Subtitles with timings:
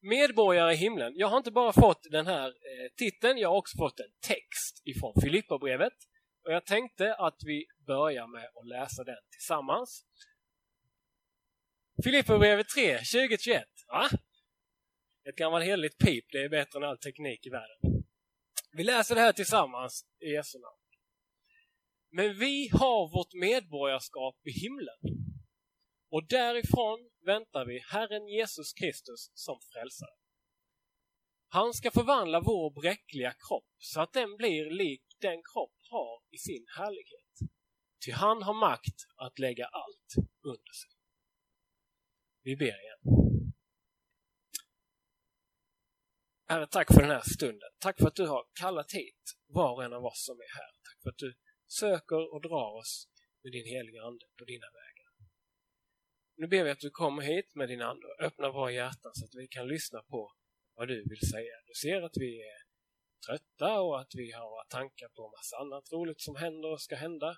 [0.00, 1.12] Medborgare i himlen.
[1.16, 4.82] Jag har inte bara fått den här eh, titeln, jag har också fått en text
[4.84, 5.92] ifrån Filipperbrevet.
[6.44, 10.04] Och jag tänkte att vi börjar med att läsa den tillsammans.
[12.04, 14.08] Filipperbrevet 3, 2021, Va?
[15.28, 18.04] Ett gammalt heligt pip, det är bättre än all teknik i världen.
[18.72, 20.76] Vi läser det här tillsammans i Jesu namn.
[22.10, 25.13] Men vi har vårt medborgarskap i himlen.
[26.14, 30.16] Och därifrån väntar vi Herren Jesus Kristus som frälsare.
[31.48, 36.38] Han ska förvandla vår bräckliga kropp så att den blir lik den kropp har i
[36.38, 37.50] sin härlighet.
[38.04, 40.90] Ty han har makt att lägga allt under sig.
[42.42, 43.24] Vi ber igen.
[46.48, 47.70] Herre, tack för den här stunden.
[47.78, 50.72] Tack för att du har kallat hit var och en av oss som är här.
[50.82, 51.34] Tack för att du
[51.66, 53.08] söker och drar oss
[53.42, 54.93] med din heliga Ande på dina vägar.
[56.36, 59.24] Nu ber vi att du kommer hit med din Ande och öppnar våra hjärtan så
[59.24, 60.32] att vi kan lyssna på
[60.76, 61.54] vad du vill säga.
[61.66, 62.58] Du ser att vi är
[63.26, 66.96] trötta och att vi har våra tankar på massa annat roligt som händer och ska
[66.96, 67.36] hända.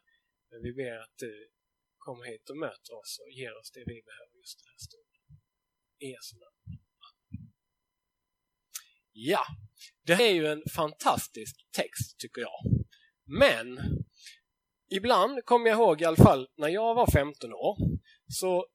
[0.50, 1.50] Men vi ber att du
[1.98, 5.22] kommer hit och möter oss och ger oss det vi behöver just den här stunden.
[5.98, 6.83] I Jesu namn.
[9.12, 9.44] Ja,
[10.06, 12.60] det är ju en fantastisk text tycker jag.
[13.25, 13.78] Men
[14.91, 17.77] ibland kommer jag ihåg i alla fall när jag var 15 år
[18.28, 18.66] så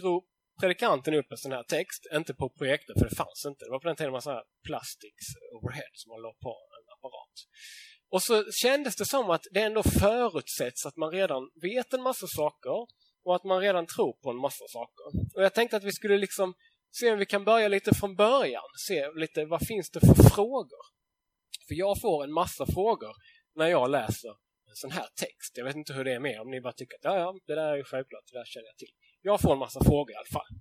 [0.00, 0.24] drog
[0.60, 3.64] predikanten upp en sån här text, inte på projektor för det fanns inte.
[3.64, 6.86] Det var på den tiden man sån här plastics overhead som man la på en
[6.94, 7.36] apparat.
[8.10, 12.26] Och så kändes det som att det ändå förutsätts att man redan vet en massa
[12.26, 12.76] saker
[13.24, 15.06] och att man redan tror på en massa saker.
[15.34, 16.54] Och jag tänkte att vi skulle liksom
[16.90, 18.68] se om vi kan börja lite från början.
[18.88, 20.82] Se lite vad finns det för frågor?
[21.68, 23.12] För jag får en massa frågor
[23.54, 24.30] när jag läser
[24.70, 25.52] en sån här text.
[25.54, 27.54] Jag vet inte hur det är med om ni bara tycker att ja, ja, det
[27.54, 28.92] där är ju självklart, det där känner jag till.
[29.28, 30.52] Jag får en massa frågor i alla fall.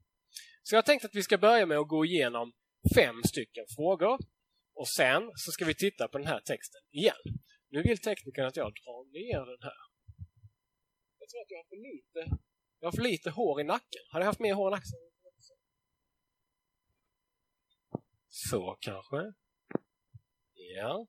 [0.63, 2.53] Så jag tänkte att vi ska börja med att gå igenom
[2.95, 4.19] fem stycken frågor
[4.73, 7.23] och sen så ska vi titta på den här texten igen.
[7.69, 9.81] Nu vill teknikern att jag drar ner den här.
[11.19, 12.37] Jag tror att jag har för lite,
[12.79, 14.03] jag har för lite hår i nacken.
[14.11, 14.91] Hade jag haft mer hår i nacken
[18.27, 19.33] Så kanske.
[20.53, 21.07] Ja.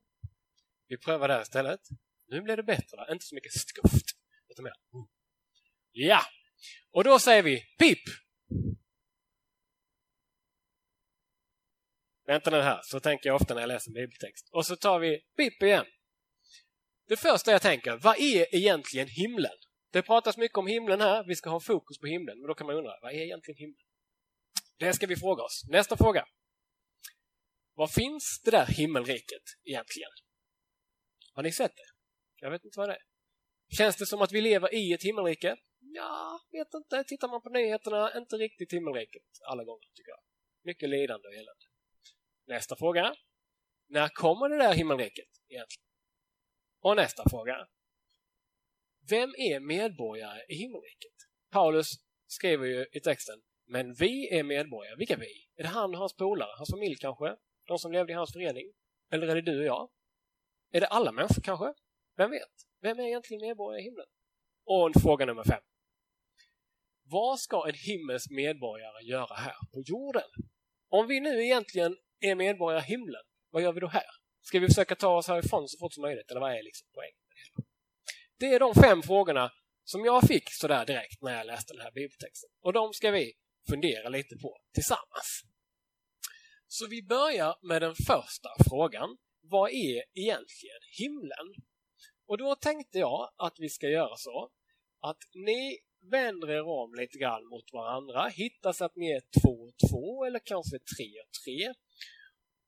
[0.87, 1.81] Vi prövar det här istället.
[2.27, 3.11] Nu blir det bättre.
[3.11, 4.05] Inte så mycket skuft.
[4.49, 4.73] Lite mer.
[4.93, 5.07] Mm.
[5.91, 6.21] Ja!
[6.91, 7.99] Och då säger vi pip!
[12.25, 14.49] Vänta nu här, så tänker jag ofta när jag läser bibeltext.
[14.51, 15.85] Och så tar vi pip igen.
[17.07, 19.57] Det första jag tänker, vad är egentligen himlen?
[19.91, 22.39] Det pratas mycket om himlen här, vi ska ha fokus på himlen.
[22.39, 23.85] Men då kan man undra, vad är egentligen himlen?
[24.77, 25.63] Det ska vi fråga oss.
[25.69, 26.25] Nästa fråga.
[27.73, 30.09] Var finns det där himmelriket egentligen?
[31.33, 31.89] Har ni sett det?
[32.35, 33.03] Jag vet inte vad det är.
[33.77, 35.55] Känns det som att vi lever i ett himmelrike?
[35.91, 37.03] Ja, vet inte.
[37.03, 40.19] Tittar man på nyheterna, inte riktigt himmelriket alla gånger tycker jag.
[40.63, 41.65] Mycket lidande och elände.
[42.47, 43.15] Nästa fråga.
[43.87, 45.85] När kommer det där himmelriket egentligen?
[46.81, 47.67] Och nästa fråga.
[49.09, 51.13] Vem är medborgare i himmelriket?
[51.51, 51.91] Paulus
[52.27, 54.95] skriver ju i texten Men vi är medborgare.
[54.95, 55.49] Vilka vi?
[55.55, 56.55] Är det han och hans polare?
[56.57, 57.35] Hans familj kanske?
[57.67, 58.73] De som levde i hans förening?
[59.11, 59.89] Eller är det du och jag?
[60.71, 61.73] Är det alla människor kanske?
[62.17, 62.53] Vem vet?
[62.81, 64.07] Vem är egentligen medborgare i himlen?
[64.65, 65.61] Och fråga nummer fem.
[67.11, 70.29] Vad ska en himmelsk medborgare göra här på jorden?
[70.89, 74.09] Om vi nu egentligen är medborgare i himlen, vad gör vi då här?
[74.41, 76.31] Ska vi försöka ta oss härifrån så fort som möjligt?
[76.31, 77.63] Eller vad är liksom poängen med det?
[78.39, 79.51] Det är de fem frågorna
[79.83, 82.49] som jag fick sådär direkt när jag läste den här bibeltexten.
[82.61, 83.33] Och de ska vi
[83.69, 85.43] fundera lite på tillsammans.
[86.67, 89.17] Så vi börjar med den första frågan.
[89.41, 91.47] Vad är egentligen himlen?
[92.27, 94.49] Och då tänkte jag att vi ska göra så
[95.01, 98.27] att ni vänder er om lite grann mot varandra.
[98.27, 101.73] Hitta så att ni är två och två eller kanske tre och tre.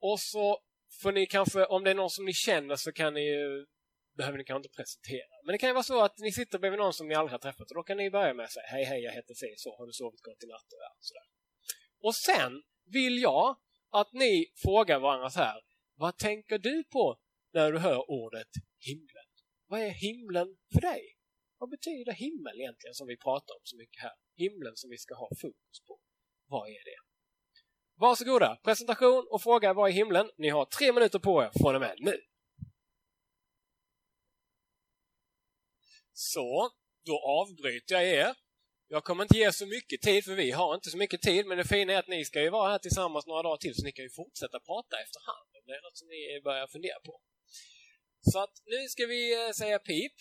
[0.02, 0.59] Och så
[1.02, 3.66] får ni kanske, om det är någon som ni känner så kan ni ju
[4.18, 5.36] behöver ni kanske inte presentera.
[5.46, 7.40] Men det kan ju vara så att ni sitter bredvid någon som ni aldrig har
[7.40, 9.78] träffat och då kan ni börja med att säga hej hej jag heter C så
[9.78, 11.28] har du sovit gott i natt och sådär.
[12.02, 13.58] Och sen vill jag
[13.91, 15.61] att ni frågar varandra så här.
[15.96, 17.17] Vad tänker du på
[17.53, 18.47] när du hör ordet
[18.79, 19.26] himlen?
[19.67, 21.17] Vad är himlen för dig?
[21.61, 24.16] Vad betyder himmel egentligen som vi pratar om så mycket här?
[24.35, 25.99] Himlen som vi ska ha fokus på.
[26.47, 26.99] Vad är det?
[27.96, 30.31] Varsågoda, presentation och fråga vad är himlen?
[30.37, 32.17] Ni har tre minuter på er från och med nu.
[36.13, 36.69] Så,
[37.05, 38.35] då avbryter jag er
[38.87, 41.57] jag kommer inte ge så mycket tid för vi har inte så mycket tid men
[41.57, 43.91] det fina är att ni ska ju vara här tillsammans några dagar till så ni
[43.91, 47.22] kan ju fortsätta prata efterhand om det är något som ni börjar fundera på.
[48.31, 50.14] Så att nu ska vi eh, säga pip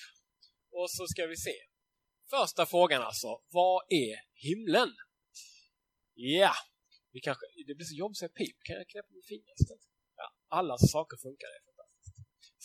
[0.70, 1.56] och så ska vi se.
[2.30, 4.90] Första frågan alltså, vad är himlen?
[6.14, 6.54] Ja,
[7.12, 8.56] Vi kanske, det blir så jobbigt att säga pip.
[8.62, 9.56] Kan jag knäppa med fingret
[10.16, 11.48] Ja, alla saker funkar.
[11.48, 12.16] Det fantastiskt.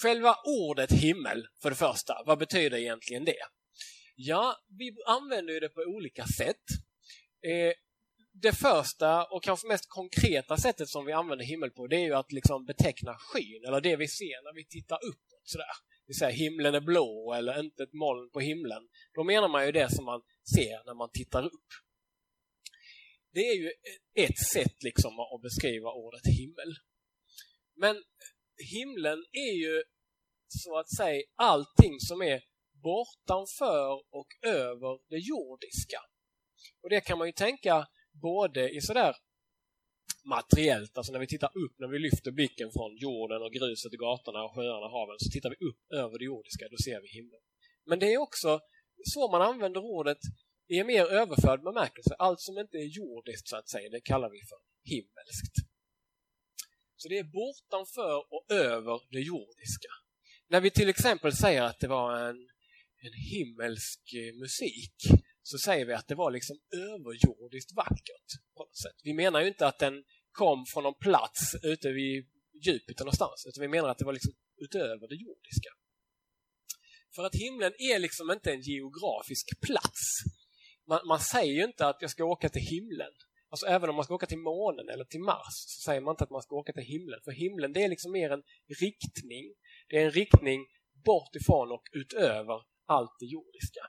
[0.02, 3.44] Själva ordet himmel, för det första, vad betyder egentligen det?
[4.16, 6.66] Ja, vi använder det på olika sätt.
[7.42, 7.74] Eh,
[8.42, 12.14] det första och kanske mest konkreta sättet som vi använder himmel på det är ju
[12.14, 15.42] att liksom beteckna skyn, eller det vi ser när vi tittar uppåt.
[15.44, 15.66] Sådär
[16.08, 18.88] vill säga himlen är blå eller inte ett moln på himlen.
[19.14, 20.22] Då menar man ju det som man
[20.56, 21.68] ser när man tittar upp.
[23.34, 23.72] Det är ju
[24.16, 26.76] ett sätt liksom att beskriva ordet himmel.
[27.76, 28.04] Men
[28.74, 29.84] himlen är ju
[30.48, 32.44] så att säga allting som är
[32.84, 36.00] bortanför och över det jordiska.
[36.82, 37.88] Och det kan man ju tänka
[38.22, 39.16] både i sådär
[40.26, 44.00] materiellt, alltså när vi tittar upp, när vi lyfter blicken från jorden och gruset och
[44.00, 47.08] gatorna och sjöarna och haven, så tittar vi upp över det jordiska, då ser vi
[47.08, 47.42] himlen.
[47.86, 48.60] Men det är också
[49.14, 50.18] så man använder ordet
[50.68, 52.16] i en mer överförd bemärkelse.
[52.20, 54.60] Allt som inte är jordiskt, så att säga, det kallar vi för
[54.94, 55.56] himmelskt.
[56.96, 59.90] Så det är bortanför och över det jordiska.
[60.48, 62.38] När vi till exempel säger att det var en,
[63.06, 64.96] en himmelsk eh, musik
[65.44, 68.30] så säger vi att det var liksom överjordiskt vackert.
[68.56, 68.96] på något sätt.
[69.04, 70.04] Vi menar ju inte att den
[70.42, 72.26] kom från någon plats ute vid
[72.66, 74.34] Jupiter någonstans, utan vi menar att det var liksom
[74.66, 75.70] utöver det jordiska.
[77.16, 80.02] För att himlen är liksom inte en geografisk plats.
[80.88, 83.14] Man, man säger ju inte att jag ska åka till himlen.
[83.50, 86.24] Alltså även om man ska åka till månen eller till Mars så säger man inte
[86.24, 87.20] att man ska åka till himlen.
[87.24, 88.44] För himlen det är liksom mer en
[88.82, 89.46] riktning.
[89.90, 90.66] Det är en riktning
[91.06, 93.82] bort ifrån och utöver allt det jordiska.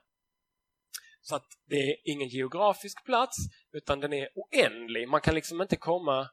[1.21, 3.37] Så att det är ingen geografisk plats
[3.73, 5.09] utan den är oändlig.
[5.09, 6.29] Man kan liksom inte komma...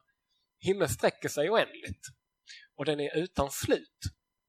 [0.58, 2.00] Himlen sträcker sig oändligt.
[2.76, 3.98] Och den är utan slut.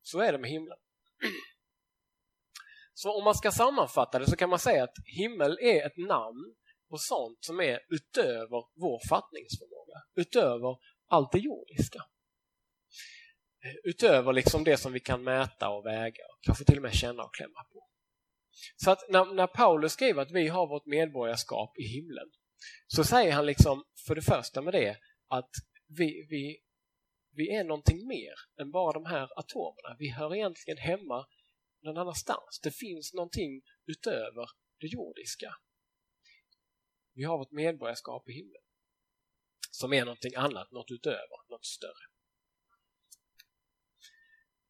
[0.02, 0.78] Så är det med himlen.
[2.94, 6.56] Så om man ska sammanfatta det så kan man säga att himmel är ett namn
[6.90, 10.02] på sånt som är utöver vår fattningsförmåga.
[10.16, 12.00] Utöver allt det jordiska.
[13.64, 16.94] Eh, utöver liksom det som vi kan mäta och väga och kanske till och med
[16.94, 17.88] känna och klämma på.
[18.76, 22.28] Så att när, när Paulus skriver att vi har vårt medborgarskap i himlen
[22.88, 24.98] så säger han liksom för det första med det
[25.28, 25.50] att
[25.88, 26.64] vi, vi,
[27.32, 29.96] vi är någonting mer än bara de här atomerna.
[30.00, 31.28] Vi hör egentligen hemma
[31.82, 32.60] någon annanstans.
[32.64, 34.50] Det finns någonting utöver
[34.80, 35.56] det jordiska.
[37.14, 38.62] Vi har vårt medborgarskap i himlen
[39.72, 42.06] som är någonting annat, något utöver, något större.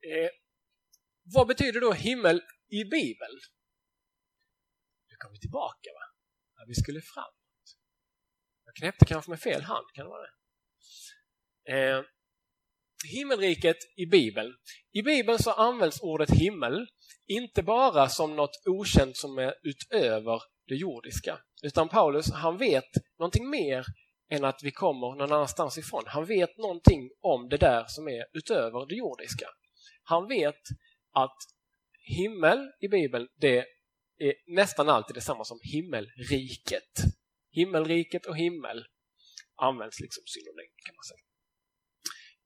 [0.02, 0.30] Eh,
[1.24, 3.40] vad betyder då himmel i Bibeln?
[5.10, 6.06] Nu kommer vi tillbaka va?
[6.56, 7.78] Ja, vi skulle framåt.
[8.66, 10.34] Jag knäppte kanske med fel hand, kan det vara det?
[11.70, 12.02] Eh,
[13.12, 14.54] himmelriket i Bibeln.
[14.94, 16.88] I Bibeln så används ordet himmel
[17.28, 21.40] inte bara som något okänt som är utöver det jordiska.
[21.64, 22.90] Utan Paulus, han vet
[23.20, 23.86] någonting mer
[24.30, 26.04] än att vi kommer någon annanstans ifrån.
[26.06, 29.48] Han vet någonting om det där som är utöver det jordiska.
[30.04, 30.62] Han vet
[31.14, 31.38] att
[32.00, 33.58] himmel i Bibeln, det
[34.18, 36.92] är nästan alltid detsamma som himmelriket.
[37.52, 38.86] Himmelriket och himmel
[39.56, 41.25] används liksom synonymt kan man säga.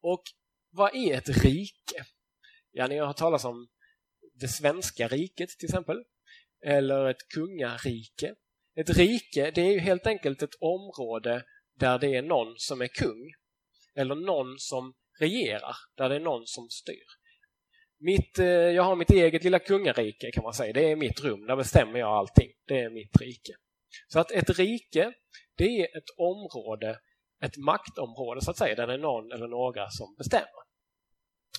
[0.02, 0.24] Och
[0.72, 2.06] vad är ett rike?
[2.72, 3.68] Ja, ni har hört talas om
[4.34, 6.04] det svenska riket till exempel.
[6.66, 8.36] Eller ett kungarike.
[8.76, 11.44] Ett rike, det är ju helt enkelt ett område
[11.80, 13.34] där det är någon som är kung.
[13.96, 17.06] Eller någon som regerar, där det är någon som styr.
[18.00, 20.74] Mitt, eh, jag har mitt eget lilla kungarike kan man säga.
[20.74, 22.52] Det är mitt rum, där bestämmer jag allting.
[22.68, 23.54] Det är mitt rike.
[24.08, 25.14] Så att ett rike,
[25.58, 27.00] det är ett område,
[27.42, 30.60] ett maktområde så att säga, där det är någon eller några som bestämmer.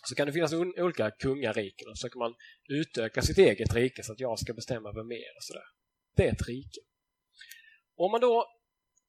[0.09, 2.35] Så kan det finnas olika kungariken och så kan man
[2.69, 5.65] utöka sitt eget rike så att jag ska bestämma över mer och sådär.
[6.17, 6.81] Det är ett rike.
[7.97, 8.47] Om man då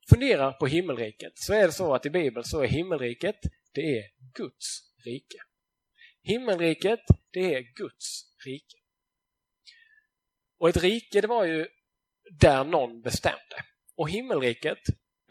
[0.10, 3.36] funderar på himmelriket så är det så att i Bibeln så är himmelriket
[3.74, 5.38] det är Guds rike.
[6.22, 7.00] Himmelriket
[7.32, 8.78] det är Guds rike.
[10.60, 11.68] Och ett rike det var ju
[12.40, 13.66] där någon bestämde.
[13.96, 14.80] Och himmelriket,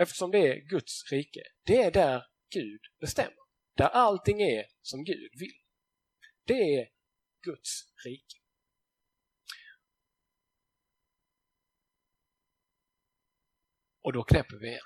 [0.02, 3.34] eftersom det är Guds rike, det är där Gud bestämmer.
[3.76, 5.60] Där allting är som Gud vill.
[6.44, 6.88] Det är
[7.42, 8.36] Guds rike.
[14.02, 14.80] Och då knäpper vi igen.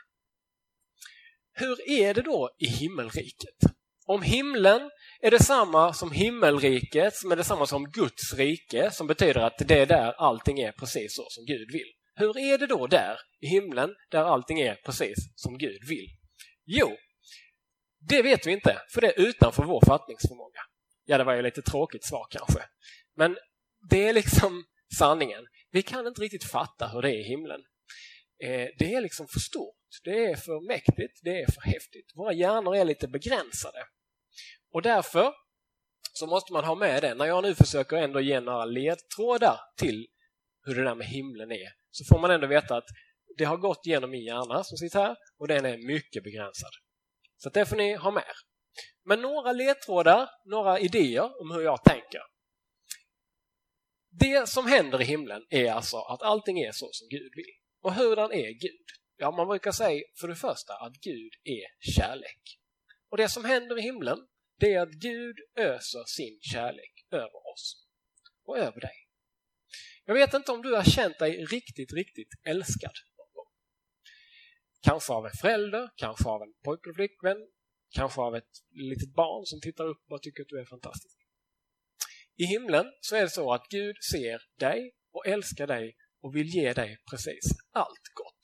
[1.53, 3.59] Hur är det då i himmelriket?
[4.07, 4.91] Om himlen
[5.21, 9.87] är detsamma som himmelriket, som är detsamma som Guds rike, som betyder att det är
[9.87, 11.93] där allting är precis så som Gud vill.
[12.17, 16.07] Hur är det då där i himlen, där allting är precis som Gud vill?
[16.65, 16.97] Jo,
[18.09, 20.61] det vet vi inte, för det är utanför vår fattningsförmåga.
[21.05, 22.61] Ja, det var ju lite tråkigt svar kanske.
[23.17, 23.37] Men
[23.91, 24.65] det är liksom
[24.99, 25.47] sanningen.
[25.71, 27.61] Vi kan inte riktigt fatta hur det är i himlen.
[28.43, 29.77] Eh, det är liksom för stort.
[30.05, 32.13] Det är för mäktigt, det är för häftigt.
[32.15, 33.79] Våra hjärnor är lite begränsade.
[34.73, 35.33] Och därför
[36.13, 37.15] så måste man ha med det.
[37.15, 40.07] När jag nu försöker ändå ge några ledtrådar till
[40.67, 42.89] hur det där med himlen är så får man ändå veta att
[43.37, 46.71] det har gått genom min hjärna som sitter här och den är mycket begränsad.
[47.37, 48.35] Så det får ni ha med.
[49.05, 52.21] Men några ledtrådar, några idéer om hur jag tänker.
[54.11, 57.55] Det som händer i himlen är alltså att allting är så som Gud vill.
[57.83, 58.87] Och hurdan är Gud?
[59.17, 62.59] Ja, man brukar säga för det första att Gud är kärlek.
[63.11, 64.19] Och det som händer i himlen,
[64.59, 67.87] det är att Gud öser sin kärlek över oss
[68.47, 69.04] och över dig.
[70.05, 73.51] Jag vet inte om du har känt dig riktigt, riktigt älskad någon gång.
[74.83, 77.37] Kanske av en förälder, kanske av en pojke eller flickvän,
[77.95, 81.19] kanske av ett litet barn som tittar upp och tycker att du är fantastisk.
[82.37, 86.47] I himlen så är det så att Gud ser dig och älskar dig och vill
[86.47, 88.43] ge dig precis allt gott.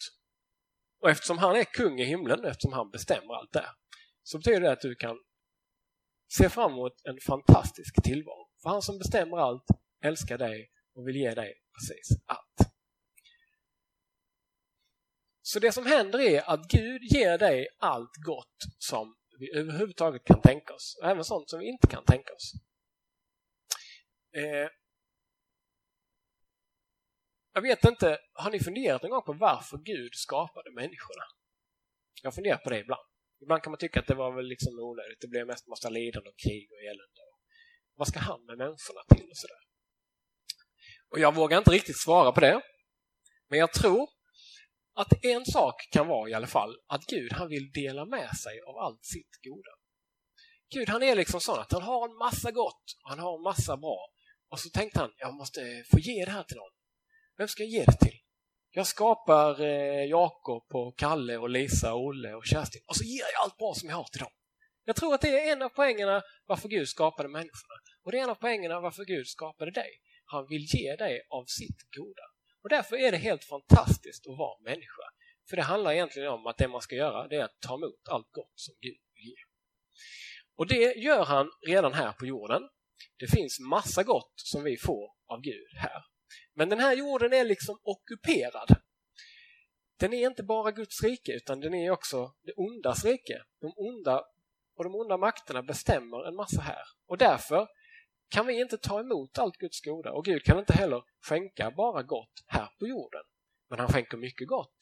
[1.01, 3.69] Och eftersom han är kung i himlen, eftersom han bestämmer allt där,
[4.23, 5.17] så betyder det att du kan
[6.33, 8.49] se fram emot en fantastisk tillvaro.
[8.63, 9.67] För han som bestämmer allt
[10.05, 12.73] älskar dig och vill ge dig precis allt.
[15.43, 20.41] Så det som händer är att Gud ger dig allt gott som vi överhuvudtaget kan
[20.41, 22.53] tänka oss, och även sånt som vi inte kan tänka oss.
[24.37, 24.69] Eh,
[27.53, 31.25] jag vet inte, har ni funderat någon gång på varför Gud skapade människorna?
[32.23, 33.07] Jag funderar på det ibland.
[33.41, 35.21] Ibland kan man tycka att det var väl liksom onödigt.
[35.21, 37.23] Det blev mest massa lidande och krig och elände.
[37.95, 39.70] Vad ska han med människorna till och sådär?
[41.11, 42.63] Och jag vågar inte riktigt svara på det.
[43.49, 44.09] Men jag tror
[44.95, 48.61] att en sak kan vara i alla fall att Gud han vill dela med sig
[48.61, 49.71] av allt sitt goda.
[50.75, 53.43] Gud han är liksom sån att han har en massa gott och han har en
[53.43, 53.99] massa bra.
[54.49, 56.73] Och så tänkte han, jag måste få ge det här till någon.
[57.39, 58.19] Vem ska jag ge det till?
[58.71, 63.25] Jag skapar eh, Jakob och Kalle och Lisa och Olle och Kerstin och så ger
[63.35, 64.31] jag allt bra som jag har till dem.
[64.85, 67.75] Jag tror att det är en av poängerna varför Gud skapade människorna.
[68.05, 69.91] Och det är en av poängerna varför Gud skapade dig.
[70.33, 72.23] Han vill ge dig av sitt goda.
[72.63, 75.03] Och därför är det helt fantastiskt att vara människa.
[75.49, 78.09] För det handlar egentligen om att det man ska göra det är att ta emot
[78.11, 79.37] allt gott som Gud vill ge.
[80.57, 82.63] Och det gör han redan här på jorden.
[83.19, 86.03] Det finns massa gott som vi får av Gud här.
[86.55, 88.77] Men den här jorden är liksom ockuperad.
[89.99, 93.43] Den är inte bara Guds rike utan den är också det ondas rike.
[93.61, 94.25] De onda
[94.77, 96.85] och de onda makterna bestämmer en massa här.
[97.07, 97.69] Och därför
[98.31, 102.03] kan vi inte ta emot allt Guds goda och Gud kan inte heller skänka bara
[102.03, 103.23] gott här på jorden.
[103.71, 104.79] Men han skänker mycket gott.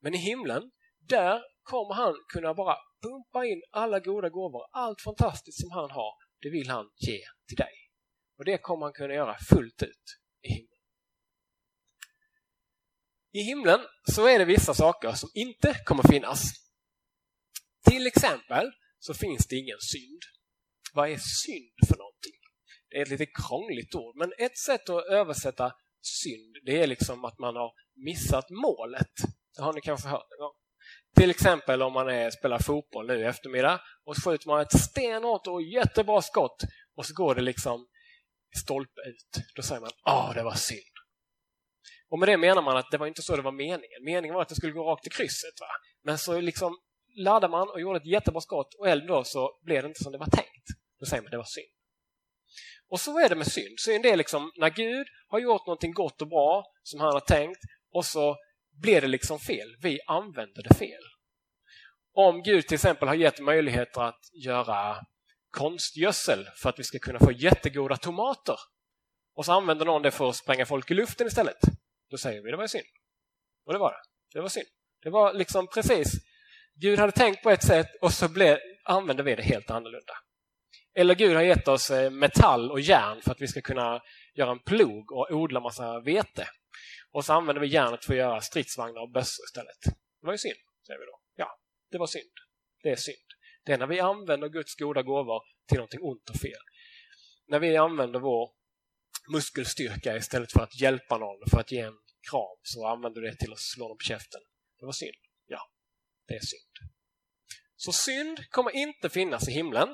[0.00, 0.70] Men i himlen,
[1.00, 6.14] där kommer han kunna bara pumpa in alla goda gåvor, allt fantastiskt som han har,
[6.40, 7.74] det vill han ge till dig.
[8.38, 10.78] Och det kommer han kunna göra fullt ut i himlen.
[13.32, 16.52] I himlen så är det vissa saker som inte kommer finnas.
[17.90, 20.22] Till exempel så finns det ingen synd.
[20.96, 22.38] Vad är synd för någonting?
[22.88, 25.72] Det är ett lite krångligt ord, men ett sätt att översätta
[26.02, 27.72] synd, det är liksom att man har
[28.04, 29.12] missat målet.
[29.56, 30.56] Det har ni kanske hört någon gång.
[31.16, 34.80] Till exempel om man är, spelar fotboll nu i eftermiddag och så skjuter man ett
[34.80, 36.62] stenhårt och jättebra skott
[36.96, 37.86] och så går det liksom
[38.62, 39.44] stolpe ut.
[39.56, 40.96] Då säger man ”Ah, det var synd”.
[42.08, 44.04] Och med det menar man att det var inte så det var meningen.
[44.04, 45.60] Meningen var att det skulle gå rakt i krysset.
[45.60, 45.66] Va?
[46.04, 46.78] Men så liksom
[47.16, 50.18] laddade man och gjorde ett jättebra skott och ändå så blev det inte som det
[50.18, 50.66] var tänkt.
[51.00, 51.66] Då säger man det var synd.
[52.88, 53.80] Och så är det med synd.
[53.80, 57.60] Synd är liksom när Gud har gjort någonting gott och bra som han har tänkt
[57.92, 58.36] och så
[58.82, 59.76] blir det liksom fel.
[59.82, 61.02] Vi använder det fel.
[62.12, 64.96] Om Gud till exempel har gett möjligheter att göra
[65.50, 68.56] konstgödsel för att vi ska kunna få jättegoda tomater
[69.34, 71.58] och så använder någon det för att spränga folk i luften istället.
[72.10, 72.86] Då säger vi det var synd.
[73.66, 74.02] Och det var det.
[74.32, 74.66] Det var synd.
[75.02, 76.12] Det var liksom precis
[76.74, 80.12] Gud hade tänkt på ett sätt och så blev, använde vi det helt annorlunda.
[80.98, 84.02] Eller Gud har gett oss eh, metall och järn för att vi ska kunna
[84.34, 86.48] göra en plog och odla massa vete.
[87.10, 89.82] Och så använder vi järnet för att göra stridsvagnar och bössor istället.
[90.20, 91.20] Det var ju synd, säger vi då.
[91.34, 91.58] Ja,
[91.90, 92.32] det var synd.
[92.82, 93.26] Det är synd.
[93.64, 96.62] Det är när vi använder Guds goda gåvor till någonting ont och fel.
[97.46, 98.50] När vi använder vår
[99.32, 101.98] muskelstyrka istället för att hjälpa någon, för att ge en
[102.30, 104.40] kram, så använder vi det till att slå dem på käften.
[104.78, 105.16] Det var synd.
[105.46, 105.70] Ja,
[106.28, 106.90] det är synd.
[107.76, 109.88] Så synd kommer inte finnas i himlen.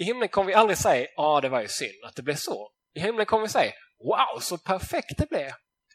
[0.00, 2.36] I himlen kommer vi aldrig säga att ah, det var ju synd att det blev
[2.36, 2.72] så.
[2.94, 5.52] I himlen kommer vi säga wow, så perfekt det blev.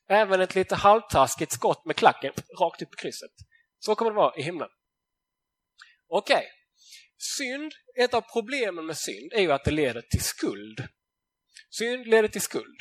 [0.10, 3.32] Även ett lite halvtaskigt skott med klacken rakt upp i krysset.
[3.80, 4.70] Så kommer det vara i himlen.
[6.08, 6.48] Okej, okay.
[7.18, 10.88] synd, ett av problemen med synd är ju att det leder till skuld.
[11.70, 12.80] Synd leder till skuld.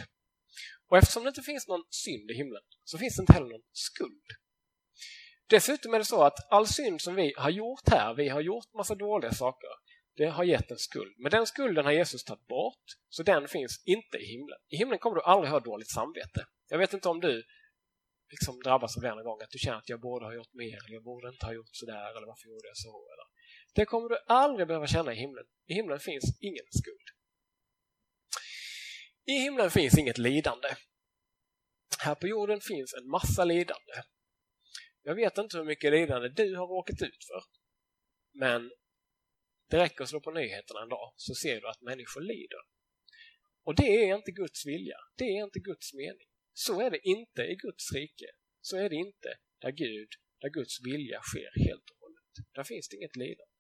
[0.88, 3.68] Och eftersom det inte finns någon synd i himlen så finns det inte heller någon
[3.72, 4.26] skuld.
[5.46, 8.74] Dessutom är det så att all synd som vi har gjort här, vi har gjort
[8.74, 9.70] massa dåliga saker,
[10.16, 11.14] det har gett en skuld.
[11.18, 14.58] Men den skulden har Jesus tagit bort, så den finns inte i himlen.
[14.68, 16.46] I himlen kommer du aldrig ha dåligt samvete.
[16.68, 17.44] Jag vet inte om du
[18.30, 20.84] liksom drabbas av det någon gång, att du känner att jag borde ha gjort mer,
[20.84, 22.88] eller jag borde inte ha gjort sådär, eller varför gjorde jag så?
[22.88, 23.26] Eller.
[23.74, 25.44] Det kommer du aldrig behöva känna i himlen.
[25.66, 27.08] I himlen finns ingen skuld.
[29.26, 30.68] I himlen finns inget lidande.
[31.98, 33.94] Här på jorden finns en massa lidande.
[35.02, 37.42] Jag vet inte hur mycket lidande du har råkat ut för.
[38.32, 38.70] Men
[39.74, 42.62] det räcker att slå på nyheterna en dag så ser du att människor lider.
[43.64, 44.96] Och det är inte Guds vilja.
[45.16, 46.28] Det är inte Guds mening.
[46.52, 48.30] Så är det inte i Guds rike.
[48.60, 50.08] Så är det inte där Gud,
[50.40, 52.54] där Guds vilja sker helt och hållet.
[52.54, 53.54] Där finns det inget lidande.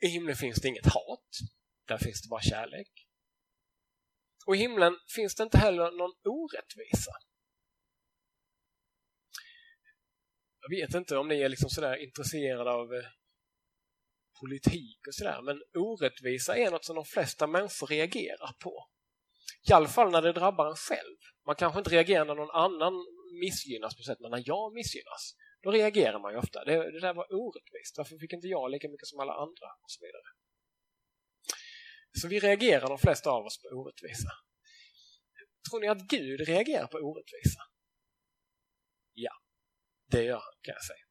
[0.00, 1.30] I himlen finns det inget hat.
[1.84, 2.92] Där finns det bara kärlek.
[4.46, 7.12] Och i himlen finns det inte heller någon orättvisa.
[10.70, 13.08] Jag vet inte om ni är liksom sådär intresserade av eh,
[14.40, 18.88] politik och sådär, men orättvisa är något som de flesta människor reagerar på.
[19.68, 21.18] I alla fall när det drabbar en själv.
[21.46, 22.94] Man kanske inte reagerar när någon annan
[23.40, 26.64] missgynnas på sätt, men när jag missgynnas, då reagerar man ju ofta.
[26.64, 27.98] Det, det där var orättvist.
[27.98, 29.68] Varför fick inte jag lika mycket som alla andra?
[29.82, 30.28] Och så vidare.
[32.20, 34.30] Så vi reagerar de flesta av oss på orättvisa.
[35.70, 37.60] Tror ni att Gud reagerar på orättvisa?
[39.12, 39.32] Ja,
[40.10, 41.04] det gör han kan jag säga.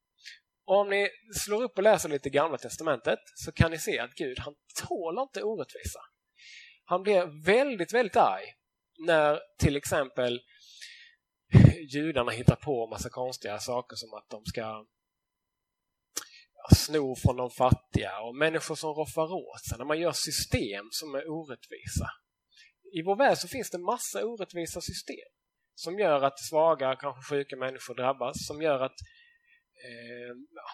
[0.66, 4.14] Och om ni slår upp och läser lite Gamla Testamentet så kan ni se att
[4.14, 4.56] Gud, han
[4.88, 6.00] tål inte orättvisa.
[6.84, 8.54] Han blir väldigt, väldigt arg
[9.08, 10.42] när till exempel
[11.94, 14.86] judarna hittar på massa konstiga saker som att de ska
[16.76, 19.78] sno från de fattiga och människor som roffar åt sig.
[19.78, 22.10] När man gör system som är orättvisa.
[22.94, 25.30] I vår värld så finns det massa orättvisa system
[25.84, 29.00] som gör att svaga, kanske sjuka människor drabbas, som gör att
[29.86, 30.68] eh, ja,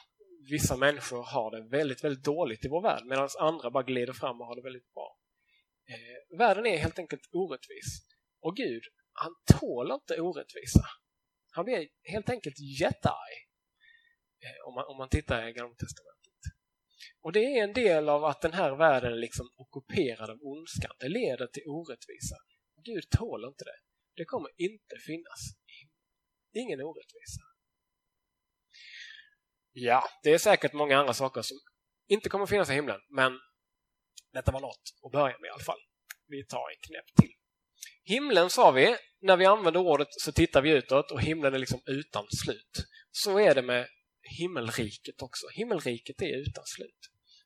[0.50, 4.42] vissa människor har det väldigt, väldigt dåligt i vår värld medan andra bara glider fram
[4.42, 5.18] och har det väldigt bra.
[5.90, 7.90] Eh, världen är helt enkelt orättvis.
[8.42, 10.86] Och Gud, han tål inte orättvisa.
[11.52, 13.36] Han blir helt enkelt jättearg
[14.46, 16.42] eh, om, man, om man tittar i Gamla Testamentet.
[17.22, 20.96] Och det är en del av att den här världen är liksom ockuperad av ondskan.
[21.00, 22.36] Det leder till orättvisa.
[22.84, 23.85] Gud tål inte det.
[24.16, 25.40] Det kommer inte finnas
[26.54, 27.42] ingen orättvisa.
[29.72, 31.58] Ja, det är säkert många andra saker som
[32.08, 33.40] inte kommer finnas i himlen, men
[34.34, 35.80] detta var något att börja med i alla fall.
[36.28, 37.34] Vi tar en knäpp till.
[38.04, 41.82] Himlen sa vi, när vi använder ordet så tittar vi utåt och himlen är liksom
[41.86, 42.86] utan slut.
[43.12, 43.88] Så är det med
[44.40, 45.48] himmelriket också.
[45.54, 47.00] Himmelriket är utan slut.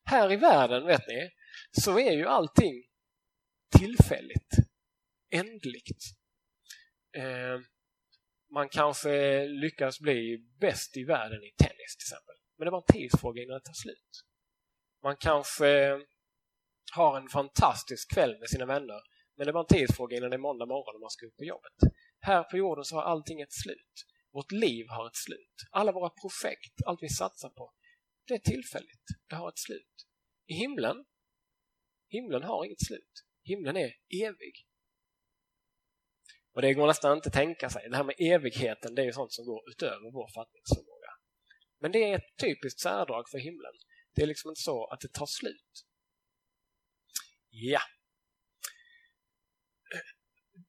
[0.04, 1.30] Här i världen, vet ni,
[1.72, 2.84] så är ju allting
[3.78, 4.52] tillfälligt,
[5.32, 6.19] ändligt.
[7.18, 7.60] Eh,
[8.52, 12.36] man kanske lyckas bli bäst i världen i tennis till exempel.
[12.58, 14.24] Men det var en tidsfråga innan det tar slut.
[15.04, 16.00] Man kanske
[16.96, 19.02] har en fantastisk kväll med sina vänner
[19.40, 21.44] men det var en tidsfråga innan det är måndag morgon och man ska upp på
[21.44, 21.78] jobbet.
[22.20, 23.94] Här på jorden så har allting ett slut.
[24.32, 25.56] Vårt liv har ett slut.
[25.72, 27.74] Alla våra projekt, allt vi satsar på,
[28.28, 29.06] det är tillfälligt.
[29.30, 29.96] Det har ett slut.
[30.48, 31.06] I himlen,
[32.10, 33.14] himlen har inget slut.
[33.44, 33.92] Himlen är
[34.24, 34.56] evig.
[36.54, 37.90] Och det går nästan inte att tänka sig.
[37.90, 41.12] Det här med evigheten, det är ju sånt som går utöver vår fattningsförmåga.
[41.80, 43.74] Men det är ett typiskt särdrag för himlen.
[44.16, 45.86] Det är liksom inte så att det tar slut.
[47.50, 47.82] Ja.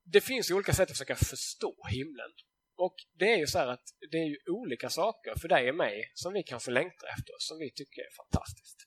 [0.04, 2.32] Det finns ju olika sätt att försöka förstå himlen.
[2.76, 5.76] Och det är ju så här att det är ju olika saker för dig och
[5.76, 8.78] mig som vi kanske längtar efter, som vi tycker är fantastiskt.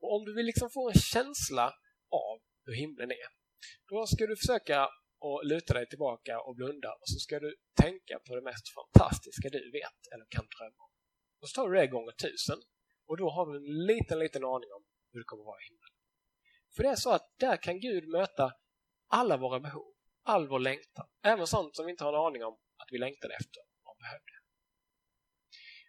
[0.00, 1.64] Och om du vill liksom få en känsla
[2.10, 3.28] av hur himlen är,
[3.88, 4.88] då ska du försöka
[5.18, 9.48] och luta dig tillbaka och blunda och så ska du tänka på det mest fantastiska
[9.48, 10.92] du vet eller kan drömma om.
[11.40, 12.58] Och så tar du det gånger tusen
[13.06, 15.68] och då har du en liten, liten aning om hur det kommer att vara i
[15.68, 15.92] himlen.
[16.76, 18.52] För det är så att där kan Gud möta
[19.08, 22.52] alla våra behov, all vår längtan, även sånt som vi inte har en aning om
[22.52, 24.32] att vi längtade efter och behövde.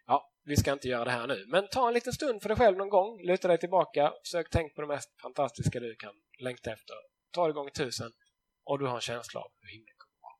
[0.06, 2.58] Ja, vi ska inte göra det här nu, men ta en liten stund för dig
[2.58, 6.72] själv någon gång, luta dig tillbaka, försök tänka på det mest fantastiska du kan längta
[6.72, 6.96] efter.
[7.30, 8.12] Ta det gånger tusen
[8.64, 10.38] och du har en känsla av hur himlen kommer att vara.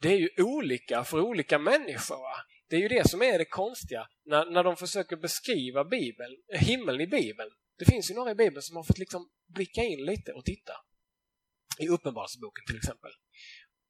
[0.00, 2.16] Det är ju olika för olika människor.
[2.16, 2.36] Va?
[2.68, 7.00] Det är ju det som är det konstiga när, när de försöker beskriva Bibeln, himlen
[7.00, 7.50] i Bibeln.
[7.78, 10.72] Det finns ju några i Bibeln som har fått liksom blicka in lite och titta.
[11.78, 13.10] I Uppenbarelseboken till exempel.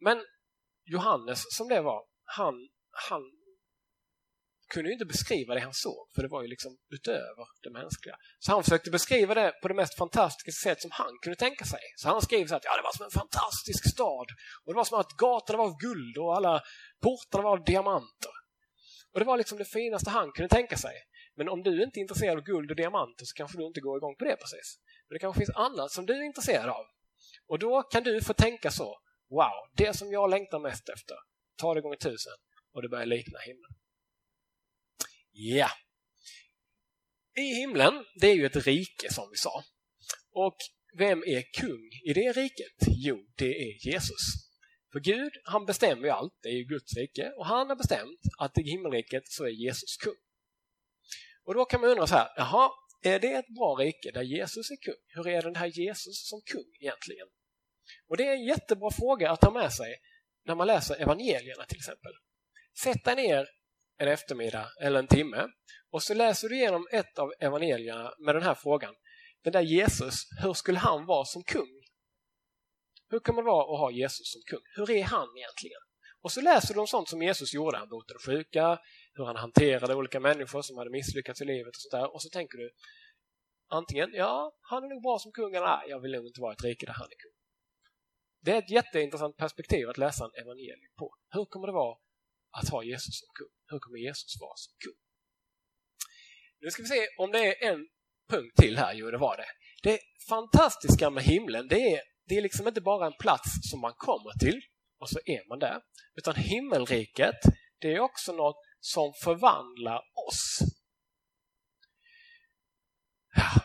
[0.00, 0.24] Men
[0.84, 2.68] Johannes, som det var, han,
[3.08, 3.22] han
[4.74, 8.16] kunde ju inte beskriva det han såg, för det var ju liksom utöver det mänskliga.
[8.38, 11.84] Så han försökte beskriva det på det mest fantastiska sätt som han kunde tänka sig.
[11.96, 14.28] Så han skrev så att ja, det var som en fantastisk stad
[14.64, 16.62] och det var som att gatorna var av guld och alla
[17.02, 18.34] portarna var av diamanter.
[19.12, 20.96] Och det var liksom det finaste han kunde tänka sig.
[21.36, 23.96] Men om du inte är intresserad av guld och diamanter så kanske du inte går
[23.96, 24.68] igång på det precis.
[25.06, 26.84] Men det kanske finns annat som du är intresserad av.
[27.48, 28.88] Och då kan du få tänka så.
[29.30, 31.16] Wow, det som jag längtar mest efter,
[31.60, 32.36] ta det gånger tusen
[32.74, 33.72] och det börjar likna himlen.
[35.36, 35.70] Ja.
[37.36, 39.64] I himlen, det är ju ett rike som vi sa.
[40.32, 40.56] Och
[40.98, 42.76] vem är kung i det riket?
[42.88, 44.24] Jo, det är Jesus.
[44.92, 48.20] För Gud, han bestämmer ju allt, det är ju Guds rike, och han har bestämt
[48.38, 50.16] att i himmelriket så är Jesus kung.
[51.44, 52.70] Och då kan man undra så här, jaha,
[53.02, 55.02] är det ett bra rike där Jesus är kung?
[55.06, 57.28] Hur är den här Jesus som kung egentligen?
[58.08, 59.96] Och det är en jättebra fråga att ta med sig
[60.44, 62.12] när man läser evangelierna till exempel.
[62.82, 63.46] Sätt dig ner
[63.98, 65.48] en eftermiddag eller en timme
[65.90, 68.94] och så läser du igenom ett av evangelierna med den här frågan.
[69.44, 71.80] Den där Jesus, hur skulle han vara som kung?
[73.10, 74.62] Hur kan man vara och ha Jesus som kung?
[74.76, 75.80] Hur är han egentligen?
[76.22, 77.78] Och så läser du om sånt som Jesus gjorde.
[77.78, 78.78] Han botade sjuka,
[79.14, 82.14] hur han hanterade olika människor som hade misslyckats i livet och sånt där.
[82.14, 82.70] Och så tänker du
[83.68, 86.52] antingen, ja, han är nog bra som kung, eller nej, jag vill nog inte vara
[86.52, 87.36] ett rike där han är kung.
[88.44, 91.14] Det är ett jätteintressant perspektiv att läsa en evangelium på.
[91.30, 91.96] Hur kommer det vara
[92.50, 93.53] att ha Jesus som kung?
[93.66, 95.00] Hur kommer Jesus vara som kung?
[96.60, 97.88] Nu ska vi se om det är en
[98.28, 98.94] punkt till här.
[98.94, 99.46] Jo, det var det.
[99.82, 103.94] Det fantastiska med himlen, det är, det är liksom inte bara en plats som man
[103.96, 104.60] kommer till
[105.00, 105.80] och så är man där.
[106.14, 107.36] Utan himmelriket,
[107.78, 110.58] det är också något som förvandlar oss.
[113.36, 113.62] Ja.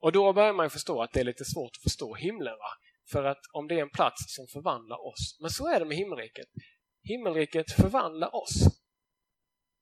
[0.00, 2.52] Och då börjar man förstå att det är lite svårt att förstå himlen.
[2.52, 2.70] Va?
[3.10, 5.38] För att om det är en plats som förvandlar oss.
[5.40, 6.46] Men så är det med himmelriket.
[7.02, 8.81] Himmelriket förvandlar oss.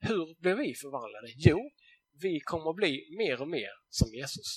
[0.00, 1.32] Hur blir vi förvandlade?
[1.36, 1.70] Jo,
[2.22, 4.56] vi kommer att bli mer och mer som Jesus.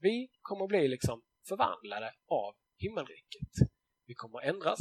[0.00, 3.48] Vi kommer att bli liksom förvandlade av himmelriket.
[4.06, 4.78] Vi kommer att ändras.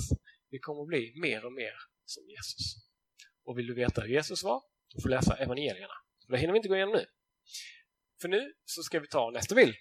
[0.49, 1.73] Vi kommer att bli mer och mer
[2.05, 2.75] som Jesus.
[3.43, 4.63] Och vill du veta hur Jesus var?
[4.93, 5.93] Då får du läsa evangelierna.
[6.27, 7.05] det hinner vi inte gå igenom nu.
[8.21, 9.75] För nu så ska vi ta nästa bild.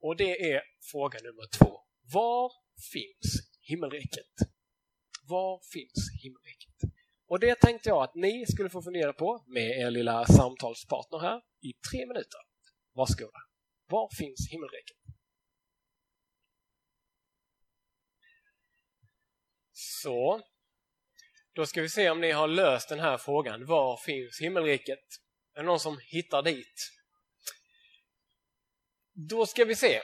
[0.00, 1.80] Och det är fråga nummer två.
[2.12, 2.52] Var
[2.92, 4.34] finns himmelriket?
[5.22, 6.59] Var finns himmelriket?
[7.30, 11.42] Och det tänkte jag att ni skulle få fundera på med er lilla samtalspartner här
[11.62, 12.40] i tre minuter.
[12.92, 13.38] Varsågoda.
[13.86, 14.96] Var finns himmelriket?
[19.72, 20.42] Så,
[21.52, 23.66] då ska vi se om ni har löst den här frågan.
[23.66, 25.04] Var finns himmelriket?
[25.54, 26.92] Är det någon som hittar dit?
[29.12, 30.00] Då ska vi se.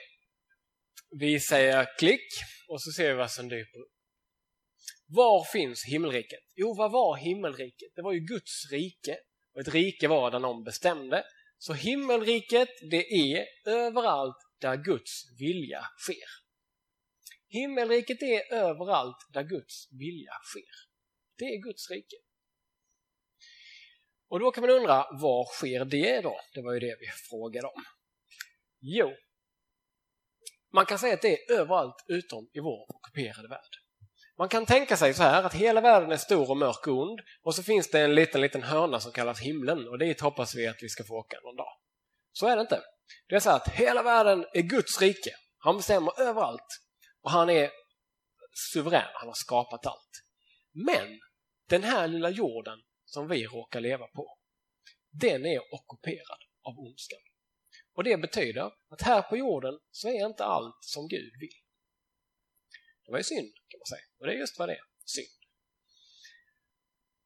[1.18, 2.28] Vi säger klick
[2.68, 3.95] och så ser vi vad som dyker upp.
[5.08, 6.40] Var finns himmelriket?
[6.54, 7.92] Jo, vad var himmelriket?
[7.94, 9.18] Det var ju Guds rike.
[9.54, 11.24] Och ett rike var där någon bestämde.
[11.58, 16.28] Så himmelriket, det är överallt där Guds vilja sker.
[17.48, 20.74] Himmelriket är överallt där Guds vilja sker.
[21.38, 22.16] Det är Guds rike.
[24.28, 26.40] Och då kan man undra, var sker det då?
[26.54, 27.82] Det var ju det vi frågade om.
[28.80, 29.12] Jo,
[30.72, 33.85] man kan säga att det är överallt utom i vår ockuperade värld.
[34.38, 37.20] Man kan tänka sig så här att hela världen är stor och mörk och ond
[37.42, 40.66] och så finns det en liten, liten hörna som kallas himlen och dit hoppas vi
[40.66, 41.78] att vi ska få åka någon dag.
[42.32, 42.82] Så är det inte.
[43.28, 45.30] Det är så att hela världen är Guds rike.
[45.58, 46.80] Han bestämmer överallt
[47.22, 47.70] och han är
[48.72, 50.22] suverän, han har skapat allt.
[50.72, 51.20] Men
[51.68, 54.38] den här lilla jorden som vi råkar leva på,
[55.10, 57.20] den är ockuperad av ondskan.
[57.94, 61.58] Och det betyder att här på jorden så är inte allt som Gud vill.
[63.04, 64.06] Det var ju synd kan man säga.
[64.18, 65.36] Och det är just vad det är, synd.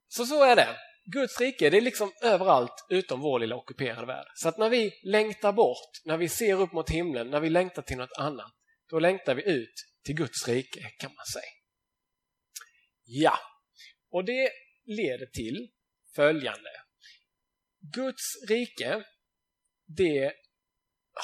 [0.08, 0.76] Så så är det.
[1.04, 4.26] Guds rike det är liksom överallt utom vår lilla ockuperade värld.
[4.34, 7.82] Så att när vi längtar bort, när vi ser upp mot himlen, när vi längtar
[7.82, 8.52] till något annat,
[8.88, 11.52] då längtar vi ut till Guds rike kan man säga.
[13.04, 13.38] Ja,
[14.10, 14.50] och det
[14.84, 15.70] leder till
[16.14, 16.70] följande.
[17.94, 19.04] Guds rike,
[19.86, 20.34] det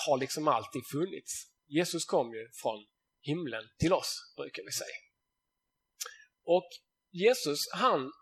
[0.07, 1.33] har liksom alltid funnits.
[1.67, 2.87] Jesus kom ju från
[3.21, 5.06] himlen till oss, brukar vi säga.
[6.47, 6.69] Och
[7.13, 8.13] Jesus, han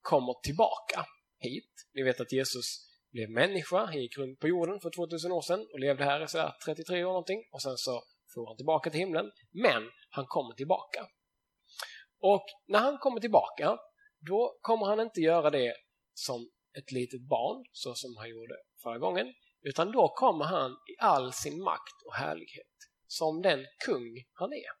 [0.00, 1.06] kommer tillbaka
[1.38, 1.72] hit.
[1.94, 2.66] Ni vet att Jesus
[3.12, 6.28] blev människa, han gick runt på jorden för 2000 år sedan och levde här i
[6.28, 8.02] sådär 33 år någonting och sen så
[8.34, 9.30] får han tillbaka till himlen.
[9.52, 11.06] Men han kommer tillbaka.
[12.20, 13.78] Och när han kommer tillbaka,
[14.20, 15.74] då kommer han inte göra det
[16.14, 20.94] som ett litet barn, så som han gjorde förra gången, utan då kommer han i
[20.98, 22.76] all sin makt och härlighet
[23.06, 24.72] som den kung han är.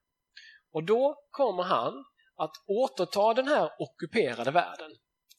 [0.72, 2.04] Och då kommer han
[2.36, 4.90] att återta den här ockuperade världen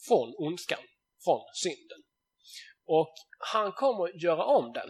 [0.07, 0.79] från ondskan.
[1.25, 2.03] från synden.
[2.85, 3.13] Och
[3.51, 4.89] han kommer göra om den,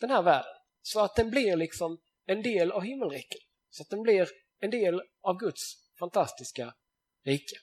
[0.00, 3.40] den här världen, så att den blir liksom en del av himmelriket.
[3.70, 4.28] Så att den blir
[4.60, 5.62] en del av Guds
[5.98, 6.74] fantastiska
[7.24, 7.56] rike.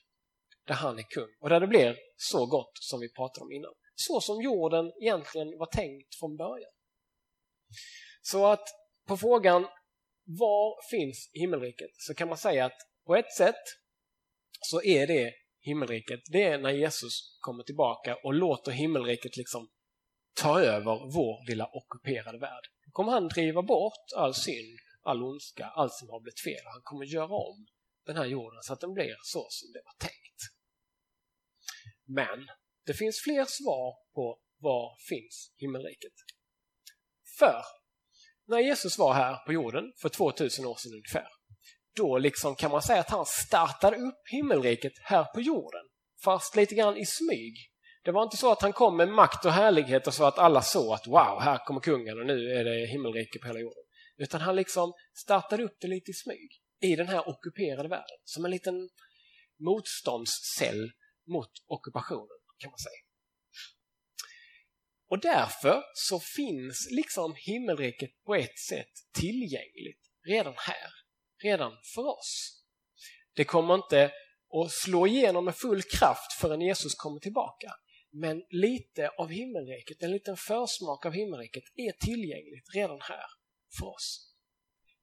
[0.67, 3.73] Där han är kung och där det blir så gott som vi pratade om innan.
[3.95, 6.71] Så som jorden egentligen var tänkt från början.
[8.21, 8.67] Så att
[9.07, 9.67] på frågan
[10.23, 13.63] var finns himmelriket så kan man säga att på ett sätt
[14.61, 19.69] så är det himmelriket, det är när Jesus kommer tillbaka och låter himmelriket liksom
[20.33, 22.63] ta över vår lilla ockuperade värld.
[22.85, 26.65] Då kommer han driva bort all synd, all ondska, allt som har blivit fel.
[26.73, 27.65] Han kommer göra om
[28.05, 30.39] den här jorden så att den blir så som det var tänkt.
[32.05, 32.47] Men
[32.85, 36.13] det finns fler svar på var finns himmelriket.
[37.39, 37.61] För
[38.45, 41.27] när Jesus var här på jorden för 2000 år sedan ungefär,
[41.95, 45.81] då liksom kan man säga att han startade upp himmelriket här på jorden,
[46.23, 47.55] fast lite grann i smyg.
[48.03, 50.61] Det var inte så att han kom med makt och härlighet och så att alla
[50.61, 53.83] såg att wow, här kommer kungen och nu är det himmelrike på hela jorden.
[54.17, 56.49] Utan han liksom startade upp det lite i smyg
[56.81, 58.89] i den här ockuperade världen, som en liten
[59.59, 60.91] motståndscell
[61.27, 63.01] mot ockupationen kan man säga.
[65.09, 70.89] Och därför så finns liksom himmelriket på ett sätt tillgängligt redan här,
[71.43, 72.61] redan för oss.
[73.35, 74.11] Det kommer inte
[74.63, 77.71] att slå igenom med full kraft förrän Jesus kommer tillbaka.
[78.11, 83.25] Men lite av himmelriket, en liten försmak av himmelriket är tillgängligt redan här
[83.79, 84.33] för oss.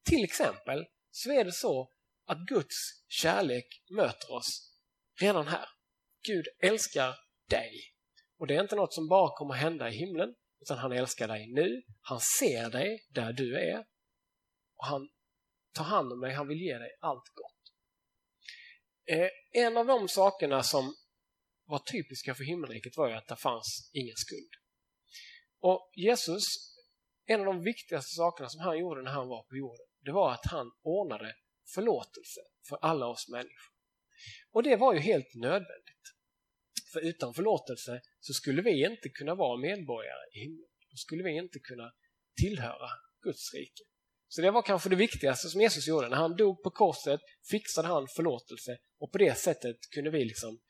[0.05, 1.91] Till exempel så är det så
[2.27, 2.77] att Guds
[3.09, 4.77] kärlek möter oss
[5.21, 5.69] redan här.
[6.27, 7.15] Gud älskar
[7.49, 7.73] dig.
[8.39, 11.47] Och det är inte något som bara kommer hända i himlen, utan han älskar dig
[11.47, 11.83] nu.
[12.01, 13.79] Han ser dig där du är.
[14.77, 15.09] Och han
[15.73, 17.63] Ta hand om dig, han vill ge dig allt gott.
[19.11, 20.95] Eh, en av de sakerna som
[21.65, 24.51] var typiska för himmelriket var ju att det fanns ingen skuld.
[25.61, 26.45] Och Jesus,
[27.27, 30.33] en av de viktigaste sakerna som han gjorde när han var på jorden, det var
[30.33, 31.37] att han ordnade
[31.75, 33.73] förlåtelse för alla oss människor.
[34.51, 36.05] Och det var ju helt nödvändigt.
[36.93, 40.69] För utan förlåtelse så skulle vi inte kunna vara medborgare i himlen.
[40.91, 41.93] Då skulle vi inte kunna
[42.41, 42.89] tillhöra
[43.23, 43.85] Guds rike.
[44.35, 46.09] Så det var kanske det viktigaste som Jesus gjorde.
[46.09, 50.61] När han dog på korset fixade han förlåtelse och på det sättet kunde vi liksom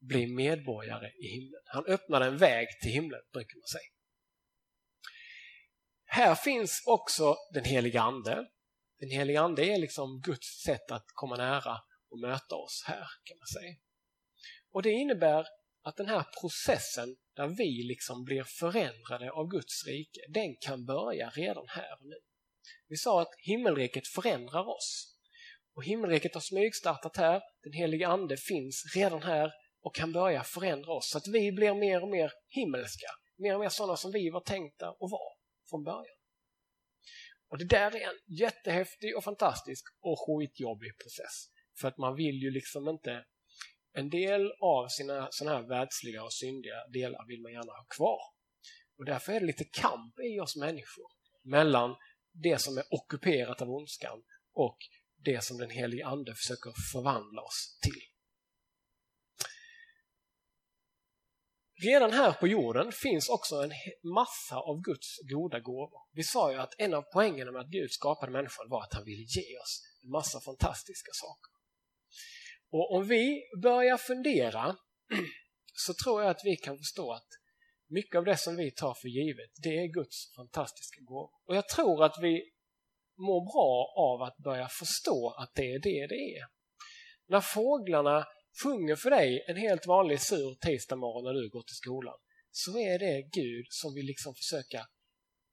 [0.00, 1.60] bli medborgare i himlen.
[1.64, 3.90] Han öppnade en väg till himlen, brukar man säga.
[6.04, 8.46] Här finns också den heliga Ande.
[8.98, 11.78] Den heliga Ande är liksom Guds sätt att komma nära
[12.10, 13.76] och möta oss här, kan man säga.
[14.70, 15.46] Och det innebär
[15.82, 21.30] att den här processen där vi liksom blir förändrade av Guds rike, den kan börja
[21.30, 22.31] redan här och nu.
[22.88, 25.16] Vi sa att himmelriket förändrar oss.
[25.74, 30.92] Och himmelriket har smygstartat här, den heliga Ande finns redan här och kan börja förändra
[30.92, 34.30] oss så att vi blir mer och mer himmelska, mer och mer sådana som vi
[34.30, 35.32] var tänkta att vara
[35.70, 36.16] från början.
[37.48, 41.48] Och det där är en jättehäftig och fantastisk och skitjobbig process.
[41.80, 43.24] För att man vill ju liksom inte
[43.92, 48.20] en del av sina sådana här världsliga och syndiga delar vill man gärna ha kvar.
[48.98, 51.06] Och därför är det lite kamp i oss människor
[51.42, 51.96] mellan
[52.32, 54.78] det som är ockuperat av ondskan och
[55.24, 58.02] det som den helige Ande försöker förvandla oss till.
[61.84, 66.00] Redan här på jorden finns också en massa av Guds goda gåvor.
[66.12, 69.04] Vi sa ju att en av poängerna med att Gud skapade människan var att han
[69.04, 71.52] ville ge oss en massa fantastiska saker.
[72.70, 74.76] Och om vi börjar fundera
[75.74, 77.28] så tror jag att vi kan förstå att
[77.92, 81.30] mycket av det som vi tar för givet, det är Guds fantastiska gåvor.
[81.46, 82.50] Och jag tror att vi
[83.18, 86.46] mår bra av att börja förstå att det är det det är.
[87.26, 88.26] När fåglarna
[88.62, 92.18] sjunger för dig en helt vanlig sur tisdagmorgon när du går till skolan,
[92.50, 94.86] så är det Gud som vill liksom försöka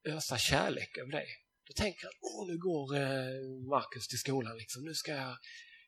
[0.08, 1.28] ösa kärlek över dig.
[1.67, 5.38] Då tänker han, åh nu går Markus Marcus till skolan liksom, nu ska jag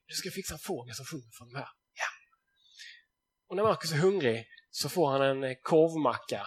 [0.07, 1.69] nu ska fixa en fågel som sjunger för de här.
[2.01, 2.09] Ja.
[3.47, 6.41] Och när Markus är hungrig så får han en eh, korvmacka.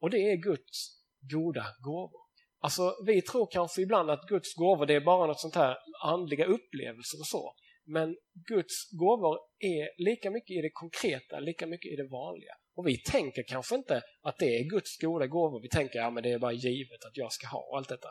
[0.00, 0.88] Och det är Guds
[1.32, 2.20] goda gåvor.
[2.60, 6.44] Alltså, vi tror kanske ibland att Guds gåvor det är bara något sånt här andliga
[6.44, 7.54] upplevelser och så.
[7.86, 8.16] Men
[8.48, 12.54] Guds gåvor är lika mycket i det konkreta, lika mycket i det vanliga.
[12.76, 15.62] Och vi tänker kanske inte att det är Guds goda gåvor.
[15.62, 18.08] Vi tänker att ja, det är bara givet att jag ska ha allt detta.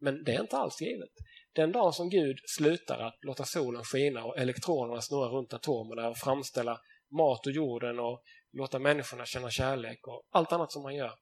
[0.00, 1.10] Men det är inte alls givet.
[1.54, 6.16] Den dagen som Gud slutar att låta solen skina och elektronerna snurra runt atomerna och
[6.16, 6.80] framställa
[7.10, 8.22] mat och jorden och
[8.56, 11.14] låta människorna känna kärlek och allt annat som han gör.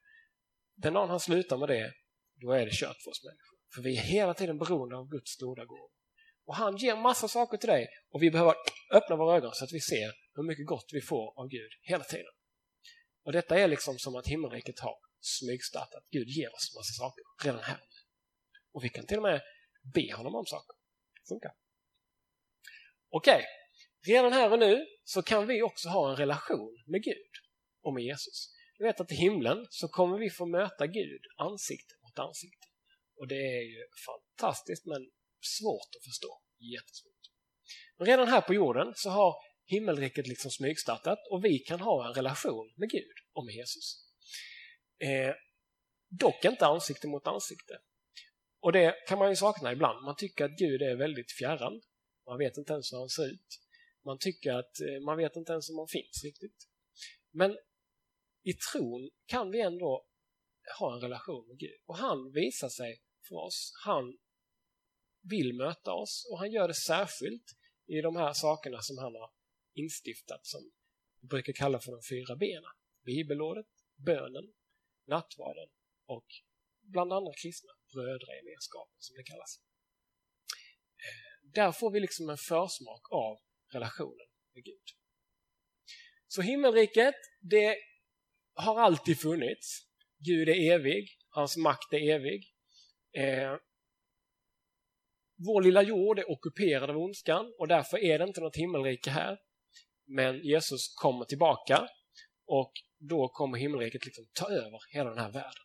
[0.77, 1.92] Den dagen han slutar med det,
[2.35, 3.59] då är det kört för oss människor.
[3.75, 5.90] För vi är hela tiden beroende av Guds goda gåvor.
[6.47, 8.55] Och han ger massa saker till dig och vi behöver
[8.92, 12.05] öppna våra ögon så att vi ser hur mycket gott vi får av Gud hela
[12.05, 12.33] tiden.
[13.25, 16.05] Och detta är liksom som att himmelriket har smygstartat.
[16.11, 17.81] Gud ger oss massa saker redan här.
[18.73, 19.40] Och vi kan till och med
[19.94, 20.77] be honom om saker.
[21.14, 21.53] Det funkar.
[23.11, 23.44] Okej, okay
[24.06, 27.32] redan här och nu så kan vi också ha en relation med Gud
[27.82, 28.54] och med Jesus.
[28.78, 32.66] Du vet att i himlen så kommer vi få möta Gud ansikte mot ansikte.
[33.16, 35.10] Och det är ju fantastiskt men
[35.58, 36.40] svårt att förstå.
[36.58, 37.24] Jättesvårt.
[37.98, 39.34] Men redan här på jorden så har
[39.66, 44.04] himmelriket liksom smygstartat och vi kan ha en relation med Gud och med Jesus.
[44.98, 45.34] Eh,
[46.20, 47.78] dock inte ansikte mot ansikte.
[48.60, 50.04] Och det kan man ju sakna ibland.
[50.04, 51.80] Man tycker att Gud är väldigt fjärran.
[52.26, 53.63] Man vet inte ens hur han ser ut.
[54.04, 56.68] Man tycker att eh, man vet inte ens om man finns riktigt.
[57.30, 57.58] Men
[58.42, 60.06] i tron kan vi ändå
[60.78, 61.78] ha en relation med Gud.
[61.86, 63.72] Och han visar sig för oss.
[63.84, 64.18] Han
[65.22, 67.44] vill möta oss och han gör det särskilt
[67.86, 69.30] i de här sakerna som han har
[69.74, 70.60] instiftat som
[71.20, 72.74] vi brukar kalla för de fyra benen.
[73.04, 74.52] Bibelordet, bönen,
[75.06, 75.68] nattvarden
[76.06, 76.26] och
[76.80, 79.60] bland andra kristna brödragemenskapen som det kallas.
[81.04, 83.40] Eh, där får vi liksom en försmak av
[83.74, 84.84] relationen med Gud.
[86.26, 87.76] Så himmelriket, det
[88.54, 89.87] har alltid funnits.
[90.18, 92.54] Gud är evig, hans makt är evig.
[93.16, 93.56] Eh,
[95.46, 99.38] vår lilla jord är ockuperad av ondskan och därför är det inte något himmelrike här.
[100.06, 101.88] Men Jesus kommer tillbaka
[102.46, 105.64] och då kommer himmelriket liksom ta över hela den här världen.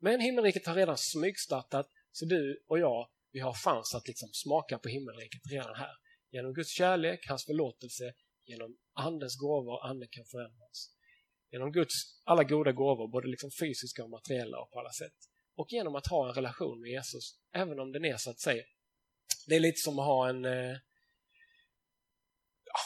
[0.00, 4.78] Men himmelriket har redan smygstartat så du och jag, vi har chans att liksom smaka
[4.78, 5.94] på himmelriket redan här.
[6.34, 8.06] Genom Guds kärlek, hans förlåtelse,
[8.44, 10.78] genom Andens gåvor, Anden kan förändras.
[11.52, 11.94] Genom Guds
[12.24, 15.18] alla goda gåvor, både liksom fysiska och materiella och på alla sätt.
[15.56, 18.64] Och genom att ha en relation med Jesus, även om den är så att säga
[19.46, 20.76] det är lite som att ha en eh,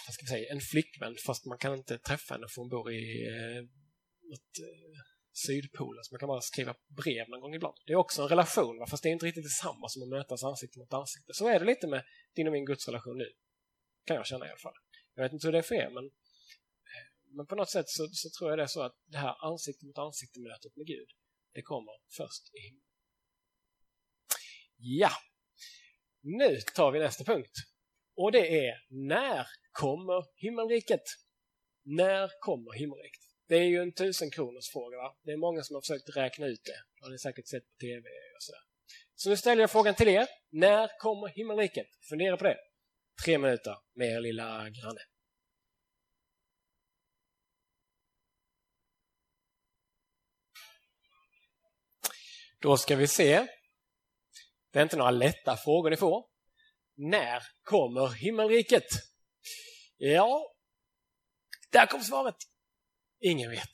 [0.07, 2.93] vad ska jag säga, en flickvän fast man kan inte träffa henne för hon bor
[2.93, 3.63] i eh,
[4.31, 5.01] något, eh,
[5.46, 7.77] Sydpolen så man kan bara skriva brev någon gång ibland.
[7.87, 8.87] Det är också en relation, va?
[8.87, 11.35] fast det är inte riktigt detsamma som att mötas ansikte mot ansikte.
[11.35, 13.33] Så är det lite med din och min gudsrelation nu.
[14.07, 14.79] Kan jag känna i alla fall.
[15.14, 18.09] Jag vet inte hur det är för er, men, eh, men på något sätt så,
[18.12, 21.09] så tror jag det är så att det här ansikte mot ansikte-mötet med Gud,
[21.53, 22.85] det kommer först i himlen.
[24.77, 25.11] Ja,
[26.22, 27.57] nu tar vi nästa punkt.
[28.16, 31.03] Och det är när kommer himmelriket?
[31.83, 33.28] När kommer himmelriket?
[33.49, 34.97] Det är ju en tusen kronors fråga.
[34.97, 35.17] Va?
[35.23, 36.83] Det är många som har försökt räkna ut det.
[36.97, 38.61] Det har ni säkert sett på TV och sådär.
[39.15, 40.27] Så nu ställer jag frågan till er.
[40.51, 41.87] När kommer himmelriket?
[42.09, 42.57] Fundera på det.
[43.25, 45.01] Tre minuter med er lilla granne.
[52.61, 53.47] Då ska vi se.
[54.73, 56.29] Det är inte några lätta frågor ni får.
[56.97, 58.87] När kommer himmelriket?
[59.97, 60.55] Ja,
[61.73, 62.37] där kom svaret.
[63.20, 63.70] Ingen vet.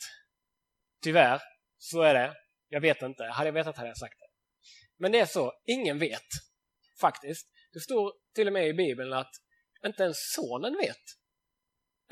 [1.02, 1.42] Tyvärr,
[1.78, 2.34] så är det.
[2.68, 3.24] Jag vet inte.
[3.24, 4.26] Hade jag vetat hade jag sagt det.
[4.96, 6.28] Men det är så, ingen vet.
[7.00, 7.48] Faktiskt.
[7.72, 9.32] Det står till och med i Bibeln att
[9.86, 11.02] inte ens sonen vet.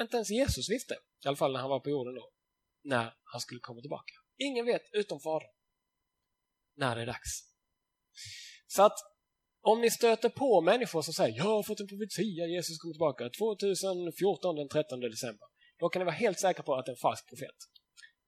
[0.01, 0.95] Inte ens Jesus visste.
[1.25, 2.31] I alla fall när han var på jorden då.
[2.85, 4.13] När han skulle komma tillbaka.
[4.39, 5.49] Ingen vet utom Fadern.
[6.77, 7.31] När det är dags.
[8.67, 8.99] Så att
[9.61, 13.31] om ni stöter på människor som säger jag har fått en profetia, Jesus kommer tillbaka
[13.39, 15.52] 2014 den 13 december.
[15.83, 17.57] Då kan ni vara helt säkra på att det är en falsk profet.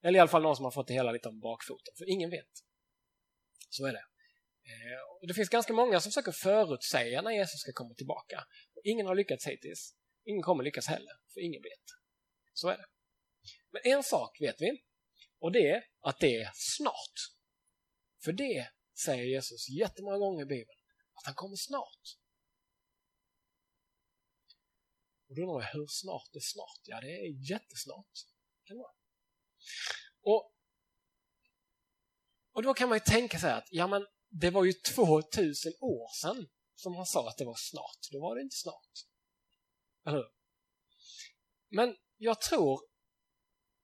[0.03, 2.29] Eller i alla fall någon som har fått det hela lite om bakfoten, för ingen
[2.29, 2.51] vet.
[3.69, 4.05] Så är det.
[4.63, 8.43] Eh, det finns ganska många som försöker förutsäga när Jesus ska komma tillbaka.
[8.83, 9.95] ingen har lyckats hittills.
[10.25, 11.83] Ingen kommer lyckas heller, för ingen vet.
[12.53, 12.85] Så är det.
[13.71, 14.83] Men en sak vet vi,
[15.39, 17.17] och det är att det är snart.
[18.23, 18.69] För det
[19.05, 20.79] säger Jesus jättemånga gånger i Bibeln,
[21.13, 22.17] att han kommer snart.
[25.27, 26.81] Och då undrar jag, hur snart är snart?
[26.83, 28.11] Ja, det är jättesnart.
[28.63, 28.91] Kan vara.
[30.21, 30.53] Och,
[32.51, 36.21] och då kan man ju tänka sig att ja, men det var ju 2000 år
[36.21, 37.99] sedan som han sa att det var snart.
[38.11, 38.91] Då var det inte snart.
[40.05, 40.31] Eller hur?
[41.69, 42.81] Men jag tror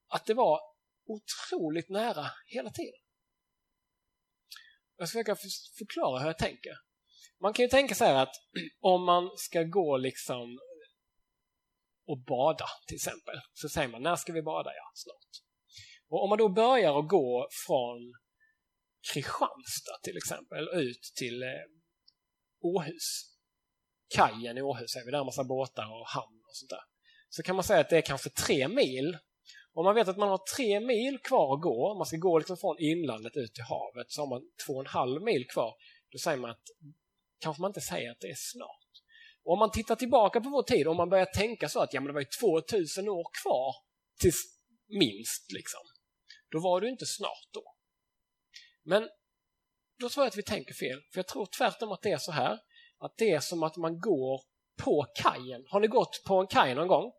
[0.07, 0.59] att det var
[1.05, 2.99] otroligt nära hela tiden.
[4.97, 5.35] Jag ska försöka
[5.77, 6.77] förklara hur jag tänker.
[7.39, 8.35] Man kan ju tänka sig att
[8.79, 10.59] om man ska gå liksom
[12.11, 14.69] och bada till exempel, så säger man när ska vi bada?
[14.69, 15.31] Ja, snart.
[16.09, 18.13] Och om man då börjar att gå från
[19.13, 21.49] Kristianstad till exempel ut till eh,
[22.61, 23.07] Åhus,
[24.15, 26.83] kajen i Åhus är vi där, en massa båtar och hamn och sånt där.
[27.29, 29.17] Så kan man säga att det är kanske tre mil.
[29.73, 32.57] Om man vet att man har tre mil kvar att gå, man ska gå liksom
[32.57, 35.73] från inlandet ut till havet, så har man två och en halv mil kvar.
[36.11, 36.63] Då säger man att
[37.39, 38.80] kanske man inte säger att det är snart.
[39.43, 42.01] Och om man tittar tillbaka på vår tid, om man börjar tänka så att ja,
[42.01, 42.27] men det var ju
[42.71, 43.75] 2000 år kvar
[44.19, 44.41] tills
[44.87, 45.81] minst liksom,
[46.51, 47.63] då var du inte snart då.
[48.83, 49.09] Men
[49.99, 52.31] då tror jag att vi tänker fel, för jag tror tvärtom att det är så
[52.31, 52.59] här,
[52.97, 54.41] att det är som att man går
[54.83, 55.65] på kajen.
[55.67, 57.11] Har ni gått på en kaj någon gång?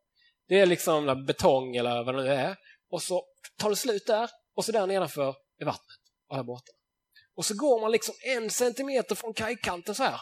[0.49, 2.57] Det är liksom betong eller vad det nu är
[2.91, 3.25] och så
[3.59, 6.73] tar det slut där och så där nedanför är vattnet och där borta.
[7.35, 10.21] Och så går man liksom en centimeter från kajkanten så här.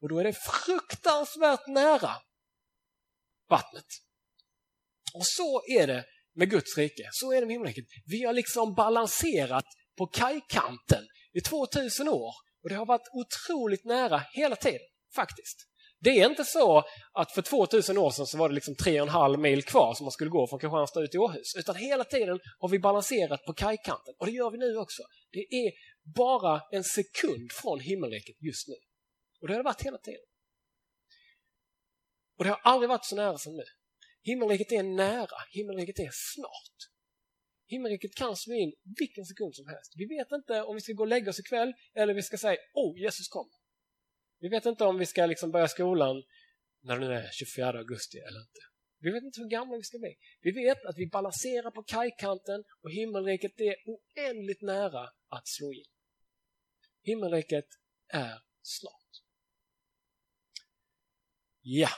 [0.00, 2.10] Och då är det fruktansvärt nära
[3.48, 3.86] vattnet.
[5.14, 7.84] Och så är det med Guds rike, så är det med himmelriket.
[8.06, 9.64] Vi har liksom balanserat
[9.98, 12.32] på kajkanten i 2000 år
[12.62, 15.68] och det har varit otroligt nära hela tiden, faktiskt.
[16.00, 19.62] Det är inte så att för 2000 år sedan så var det liksom 3,5 mil
[19.62, 21.56] kvar som man skulle gå från Kristianstad ut till Åhus.
[21.58, 25.02] Utan hela tiden har vi balanserat på kajkanten och det gör vi nu också.
[25.32, 25.72] Det är
[26.02, 28.74] bara en sekund från himmelriket just nu.
[29.40, 30.24] Och det har det varit hela tiden.
[32.38, 33.64] Och det har aldrig varit så nära som nu.
[34.22, 36.78] Himmelriket är nära, himmelriket är snart.
[37.66, 39.92] Himmelriket kan slå in vilken sekund som helst.
[39.96, 42.56] Vi vet inte om vi ska gå och lägga oss ikväll eller vi ska säga
[42.74, 43.56] oh, Jesus kommer.
[44.40, 46.22] Vi vet inte om vi ska liksom börja skolan
[46.82, 48.62] när det nu är 24 augusti eller inte.
[49.00, 50.14] Vi vet inte hur gamla vi ska bli.
[50.40, 55.84] Vi vet att vi balanserar på kajkanten och himmelriket är oändligt nära att slå in.
[57.02, 57.66] Himmelriket
[58.08, 59.22] är snart.
[61.60, 61.88] Ja.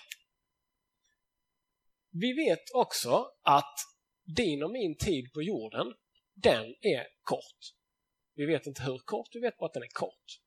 [2.11, 3.78] Vi vet också att
[4.37, 5.95] din och min tid på jorden,
[6.35, 7.74] den är kort.
[8.35, 10.41] Vi vet inte hur kort, vi vet bara att den är kort.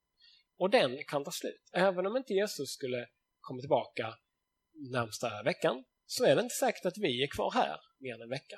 [0.58, 1.70] Och den kan ta slut.
[1.74, 3.10] Även om inte Jesus skulle
[3.40, 4.18] komma tillbaka
[4.92, 8.30] närmsta veckan så är det inte säkert att vi är kvar här mer än en
[8.30, 8.58] vecka.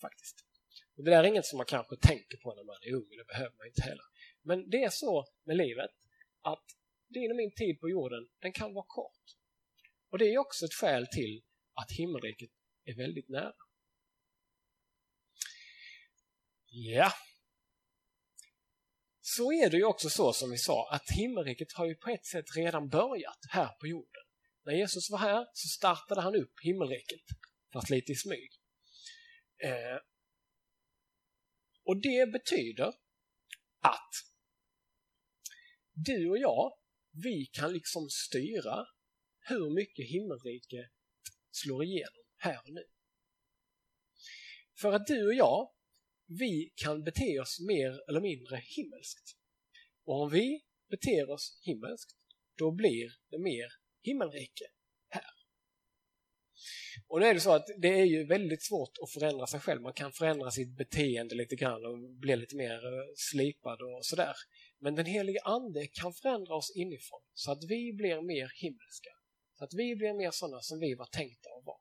[0.00, 0.45] Faktiskt.
[0.96, 3.26] Och Det där är inget som man kanske tänker på när man är ung, det
[3.26, 4.04] behöver man inte heller.
[4.42, 5.90] Men det är så med livet
[6.42, 6.64] att
[7.08, 9.24] din och min tid på jorden, den kan vara kort.
[10.10, 11.42] Och det är också ett skäl till
[11.74, 12.50] att himmelriket
[12.84, 13.52] är väldigt nära.
[16.68, 17.12] Ja,
[19.20, 22.26] så är det ju också så som vi sa att himmelriket har ju på ett
[22.26, 24.22] sätt redan börjat här på jorden.
[24.64, 27.20] När Jesus var här så startade han upp himmelriket,
[27.72, 28.50] fast lite i smyg.
[29.62, 29.98] Eh,
[31.86, 32.88] och det betyder
[33.80, 34.12] att
[35.92, 36.72] du och jag,
[37.24, 38.86] vi kan liksom styra
[39.40, 40.90] hur mycket himmelriket
[41.50, 42.84] slår igenom här och nu.
[44.80, 45.72] För att du och jag,
[46.26, 49.36] vi kan bete oss mer eller mindre himmelskt.
[50.04, 52.16] Och om vi beter oss himmelskt,
[52.58, 53.72] då blir det mer
[54.02, 54.64] himmelrike.
[57.08, 59.82] Och då är det så att det är ju väldigt svårt att förändra sig själv.
[59.82, 64.34] Man kan förändra sitt beteende lite grann och bli lite mer eh, slipad och sådär.
[64.80, 69.10] Men den helige Ande kan förändra oss inifrån så att vi blir mer himmelska.
[69.58, 71.80] Så att vi blir mer sådana som vi var tänkta att vara.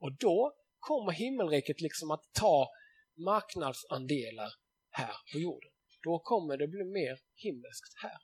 [0.00, 2.70] Och då kommer himmelriket liksom att ta
[3.16, 4.50] marknadsandelar
[4.90, 5.70] här på jorden.
[6.02, 8.18] Då kommer det bli mer himmelskt här.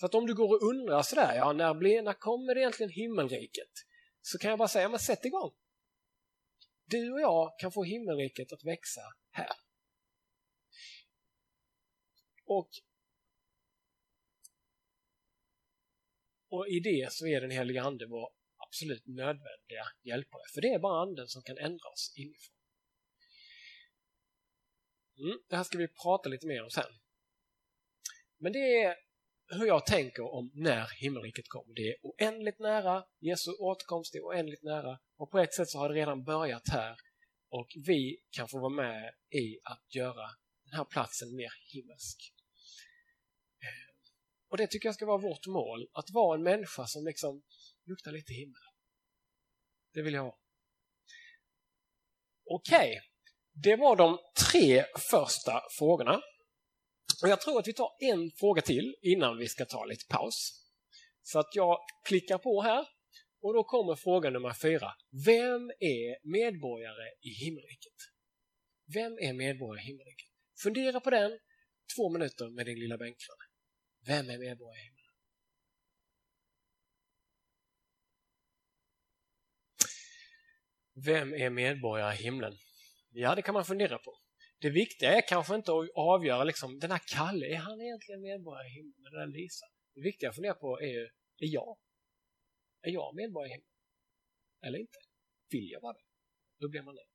[0.00, 3.72] Så att om du går och undrar sådär, ja när, blir, när kommer egentligen himmelriket?
[4.26, 5.54] Så kan jag bara säga, men sätt igång.
[6.84, 9.00] Du och jag kan få himmelriket att växa
[9.30, 9.56] här.
[12.44, 12.70] Och,
[16.48, 20.42] och i det så är den heliga Ande vår absolut nödvändiga hjälpare.
[20.54, 22.56] För det är bara Anden som kan ändra oss inifrån.
[25.18, 26.92] Mm, det här ska vi prata lite mer om sen.
[28.38, 29.05] Men det är
[29.48, 31.74] hur jag tänker om när himmelriket kommer.
[31.74, 35.88] Det är oändligt nära, Jesu återkomst är oändligt nära och på ett sätt så har
[35.88, 36.96] det redan börjat här
[37.48, 40.26] och vi kan få vara med i att göra
[40.64, 42.32] den här platsen mer himmelsk.
[43.62, 43.94] Eh,
[44.48, 47.42] och det tycker jag ska vara vårt mål, att vara en människa som liksom
[47.86, 48.62] luktar lite himmel.
[49.94, 50.36] Det vill jag vara.
[52.44, 53.00] Okej, okay.
[53.62, 54.18] Det var de
[54.50, 56.20] tre första frågorna.
[57.22, 60.62] Och Jag tror att vi tar en fråga till innan vi ska ta lite paus.
[61.22, 62.88] Så att jag klickar på här
[63.42, 64.92] och då kommer fråga nummer fyra.
[65.26, 67.92] Vem är medborgare i himmelriket?
[68.94, 70.28] Vem är medborgare i himmelriket?
[70.62, 71.38] Fundera på den
[71.96, 73.44] två minuter med din lilla bänkgranne.
[74.06, 75.06] Vem är medborgare i himlen?
[81.04, 82.58] Vem är medborgare i himlen?
[83.10, 84.18] Ja, det kan man fundera på.
[84.58, 88.66] Det viktiga är kanske inte att avgöra liksom, den här Kalle, är han egentligen medborgare
[88.66, 89.02] i himlen?
[89.02, 89.66] Den där Lisa.
[89.94, 91.00] Det viktiga att fundera på är,
[91.38, 91.78] är jag?
[92.82, 93.70] Är jag medborgare i himlen?
[94.66, 94.98] Eller inte?
[95.50, 96.04] Vill jag vara det?
[96.60, 97.06] Då blir man det.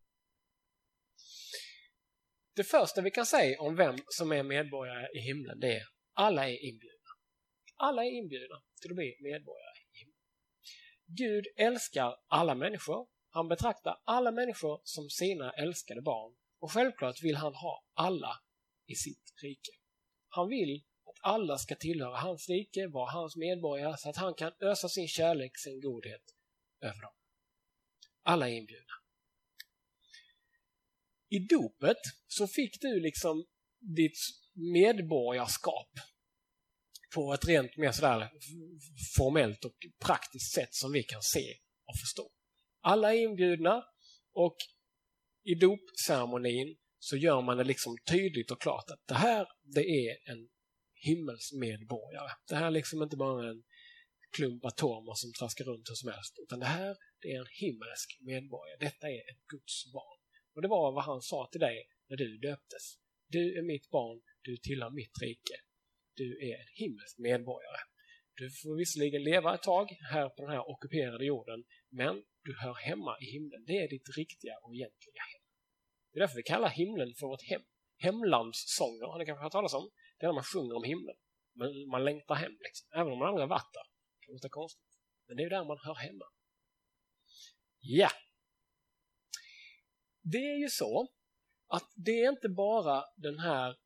[2.56, 5.84] Det första vi kan säga om vem som är medborgare i himlen det är
[6.14, 7.10] alla är inbjudna.
[7.76, 10.18] Alla är inbjudna till att bli medborgare i himlen.
[11.06, 17.36] Gud älskar alla människor Han betraktar alla människor som sina älskade barn och självklart vill
[17.36, 18.39] han ha alla
[18.88, 19.72] i sitt rike.
[20.30, 24.51] Han vill att alla ska tillhöra hans rike, vara hans medborgare så att han kan
[24.59, 26.22] ösa sin kärlek, sin godhet
[26.82, 27.14] över dem.
[28.24, 28.93] Alla är inbjudna.
[31.30, 31.97] I dopet
[32.28, 33.45] så fick du liksom
[33.80, 34.18] ditt
[34.53, 35.89] medborgarskap
[37.16, 38.32] på ett rent mer sådär
[39.18, 42.32] formellt och praktiskt sätt som vi kan se och förstå.
[42.82, 43.84] Alla är inbjudna
[44.34, 44.55] och
[45.44, 50.32] i dopceremonin så gör man det liksom tydligt och klart att det här, det är
[50.32, 50.50] en
[50.94, 52.32] himmelsmedborgare.
[52.48, 53.64] Det här är liksom inte bara en
[54.36, 58.18] klump atomer som traskar runt hur som helst, utan det här, det är en himmelsk
[58.22, 58.78] medborgare.
[58.80, 60.20] Detta är ett Guds barn.
[60.56, 62.86] Och det var vad han sa till dig när du döptes.
[63.28, 65.58] Du är mitt barn, du tillhör mitt rike.
[66.16, 67.82] Du är en himmelsk medborgare.
[68.36, 72.74] Du får visserligen leva ett tag här på den här ockuperade jorden, men du hör
[72.74, 73.64] hemma i himlen.
[73.68, 75.42] Det är ditt riktiga och egentliga hem.
[76.12, 77.62] Det är därför vi kallar himlen för vårt hem.
[77.98, 79.89] Hemlandssånger har ni kanske hört talas om?
[80.18, 81.16] Det är när man sjunger om himlen.
[81.54, 82.88] men man längtar hem, liksom.
[82.94, 83.88] även om man aldrig har varit där.
[84.20, 84.92] Det låter konstigt.
[85.28, 86.26] Men det är där man hör hemma.
[87.80, 88.10] Ja!
[90.22, 91.08] Det är ju så
[91.68, 93.78] att det är inte bara den här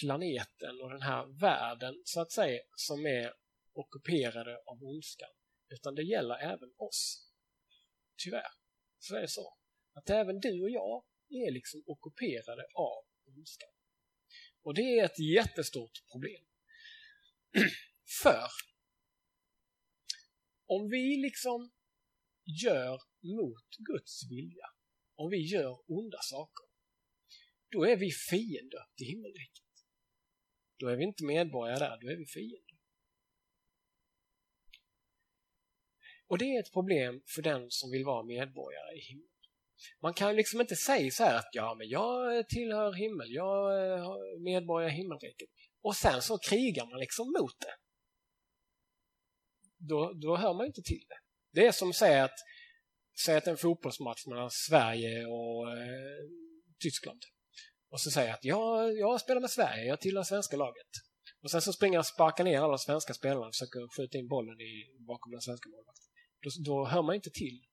[0.00, 3.34] planeten och den här världen så att säga som är
[3.72, 5.28] ockuperade av ondskan.
[5.68, 7.27] Utan det gäller även oss.
[8.24, 8.52] Tyvärr
[8.98, 9.58] så är det så.
[9.92, 13.70] Att även du och jag är liksom ockuperade av ondskan.
[14.62, 16.44] Och det är ett jättestort problem.
[18.22, 18.48] För
[20.66, 21.70] om vi liksom
[22.64, 24.66] gör mot Guds vilja,
[25.14, 26.66] om vi gör onda saker,
[27.70, 29.64] då är vi fiender till himmelriket.
[30.78, 32.67] Då är vi inte medborgare där, då är vi fiender.
[36.28, 39.28] Och det är ett problem för den som vill vara medborgare i himlen.
[40.02, 44.06] Man kan liksom inte säga så här att ja, men jag tillhör himmel, jag eh,
[44.06, 45.48] är medborgare i himmelriket.
[45.82, 47.74] Och sen så krigar man liksom mot det.
[49.78, 51.18] Då, då hör man inte till det.
[51.52, 52.38] Det är som att säga att,
[53.24, 56.24] säga att en fotbollsmatch mellan Sverige och eh,
[56.82, 57.22] Tyskland.
[57.90, 60.90] Och så säger jag att jag, jag spelar med Sverige, jag tillhör svenska laget.
[61.42, 64.28] Och sen så springer jag och sparkar ner alla svenska spelarna och försöker skjuta in
[64.28, 66.07] bollen i, bakom den svenska målvakten.
[66.40, 67.64] Då, då hör man inte till.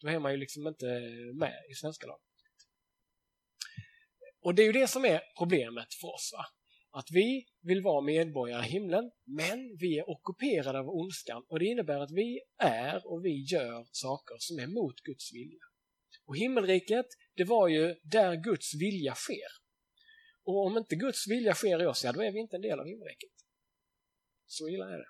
[0.00, 0.86] Då är man ju liksom inte
[1.34, 2.24] med i svenska laget.
[4.42, 6.30] Och det är ju det som är problemet för oss.
[6.32, 6.44] Va?
[6.92, 11.64] Att vi vill vara medborgare i himlen, men vi är ockuperade av ondskan och det
[11.64, 15.64] innebär att vi är och vi gör saker som är mot Guds vilja.
[16.24, 19.50] Och himmelriket, det var ju där Guds vilja sker.
[20.42, 22.80] Och om inte Guds vilja sker i oss, ja då är vi inte en del
[22.80, 23.30] av himmelriket.
[24.46, 25.08] Så illa är det.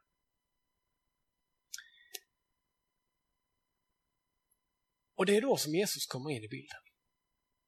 [5.21, 6.81] Och det är då som Jesus kommer in i bilden.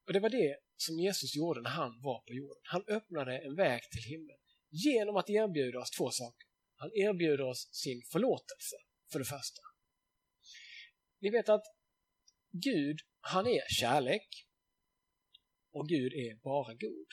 [0.06, 2.62] Och det var det som Jesus gjorde när han var på jorden.
[2.62, 4.36] Han öppnade en väg till himlen
[4.70, 6.46] genom att erbjuda oss två saker.
[6.76, 8.76] Han erbjuder oss sin förlåtelse,
[9.12, 9.62] för det första.
[11.20, 11.64] Ni vet att
[12.50, 14.28] Gud, han är kärlek
[15.72, 17.08] och Gud är bara god.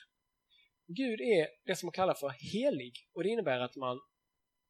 [0.87, 3.99] Gud är det som man kallar för helig och det innebär att man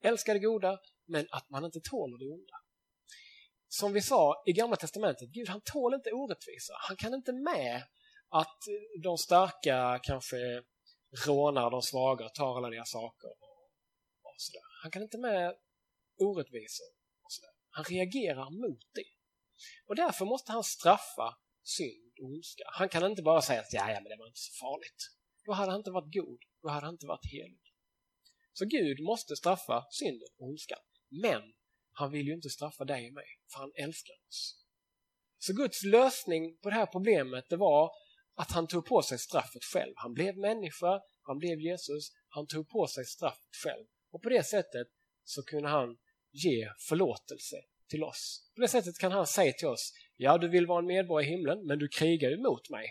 [0.03, 2.68] älskar det goda men att man inte tål det onda.
[3.71, 6.73] Som vi sa i Gamla Testamentet, Gud han tål inte orättvisa.
[6.87, 7.83] Han kan inte med
[8.29, 8.57] att
[9.03, 10.63] de starka kanske
[11.25, 13.27] rånar de svaga och tar alla deras saker.
[13.27, 13.63] Och,
[14.21, 14.61] och sådär.
[14.81, 15.55] Han kan inte med
[16.19, 16.87] orättvisor.
[17.23, 17.51] Och sådär.
[17.69, 19.11] Han reagerar mot det.
[19.87, 22.63] Och därför måste han straffa synd och ondska.
[22.65, 25.01] Han kan inte bara säga att ja, ja, men det var inte så farligt.
[25.45, 26.39] Då hade han inte varit god.
[26.61, 27.73] Då hade han inte varit helig.
[28.53, 30.79] Så Gud måste straffa synden och ondskan.
[31.09, 31.53] Men
[31.99, 34.65] han vill ju inte straffa dig och mig, för han älskar oss.
[35.37, 37.91] Så Guds lösning på det här problemet det var
[38.35, 39.93] att han tog på sig straffet själv.
[39.95, 43.85] Han blev människa, han blev Jesus, han tog på sig straffet själv.
[44.11, 44.87] Och på det sättet
[45.23, 45.97] så kunde han
[46.31, 47.55] ge förlåtelse
[47.89, 48.51] till oss.
[48.55, 51.31] På det sättet kan han säga till oss, ja du vill vara en medborgare i
[51.31, 52.85] himlen, men du krigar emot mig.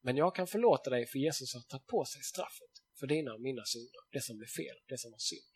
[0.00, 3.40] Men jag kan förlåta dig för Jesus har tagit på sig straffet för dina och
[3.40, 5.51] mina synder, det som blev fel, det som var synd.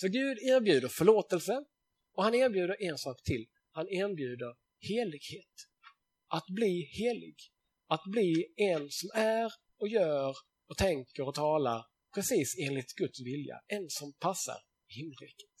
[0.00, 1.64] Så Gud erbjuder förlåtelse
[2.14, 3.46] och han erbjuder en sak till.
[3.70, 5.54] Han erbjuder helighet.
[6.28, 7.36] Att bli helig.
[7.86, 10.36] Att bli en som är och gör
[10.68, 13.60] och tänker och talar precis enligt Guds vilja.
[13.66, 15.54] En som passar himmelriket.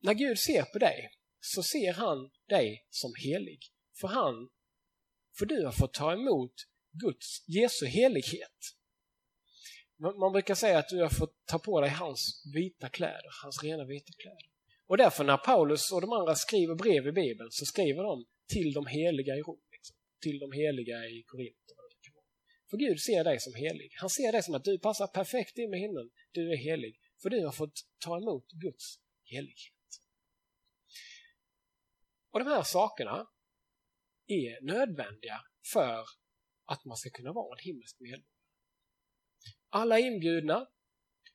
[0.00, 1.10] När Gud ser på dig
[1.40, 3.60] så ser han dig som helig.
[4.00, 4.48] För han,
[5.38, 6.54] för du har fått ta emot
[6.92, 8.77] Guds, Jesu helighet.
[9.98, 13.84] Man brukar säga att du har fått ta på dig hans vita kläder, hans rena
[13.84, 14.48] vita kläder.
[14.86, 18.72] Och därför när Paulus och de andra skriver brev i Bibeln så skriver de till
[18.72, 19.60] de heliga i Rom.
[19.72, 19.96] Liksom.
[20.22, 21.56] Till de heliga i Korint.
[22.70, 23.90] För Gud ser dig som helig.
[24.00, 26.10] Han ser dig som att du passar perfekt in med himlen.
[26.32, 27.00] Du är helig.
[27.22, 29.74] För du har fått ta emot Guds helighet.
[32.30, 33.26] Och de här sakerna
[34.26, 35.40] är nödvändiga
[35.72, 36.04] för
[36.64, 38.37] att man ska kunna vara en himmelsk medborgare.
[39.68, 40.66] Alla är inbjudna.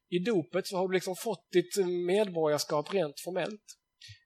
[0.10, 1.78] I dopet så har du liksom fått ditt
[2.08, 3.80] medborgarskap rent formellt.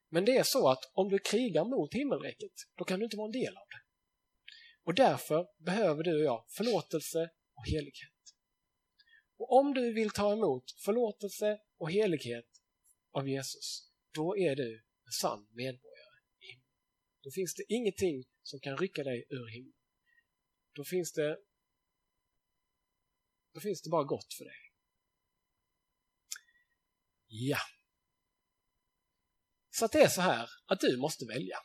[0.10, 3.26] Men det är så att om du krigar mot himmelriket, då kan du inte vara
[3.26, 3.82] en del av det.
[4.84, 8.18] Och därför behöver du och jag förlåtelse och helighet.
[9.38, 12.46] Och om du vill ta emot förlåtelse och helighet
[13.12, 16.68] av Jesus, då är du en sann medborgare i himlen.
[17.24, 19.74] Då finns det ingenting som kan rycka dig ur himlen.
[20.76, 21.38] Då finns det
[23.58, 24.56] då finns det bara gott för dig.
[27.28, 27.58] Ja.
[29.70, 31.58] Så att det är så här att du måste välja.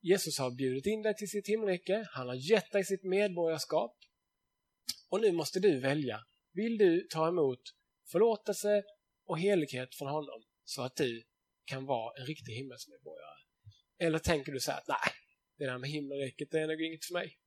[0.00, 3.96] Jesus har bjudit in dig till sitt himmelrike, han har gett dig sitt medborgarskap
[5.08, 6.20] och nu måste du välja.
[6.52, 7.62] Vill du ta emot
[8.12, 8.82] förlåtelse
[9.24, 11.24] och helighet från honom så att du
[11.64, 13.40] kan vara en riktig himmelsmedborgare?
[13.98, 15.12] Eller tänker du så här att nej,
[15.58, 17.38] det där med himmelriket det är nog inget för mig.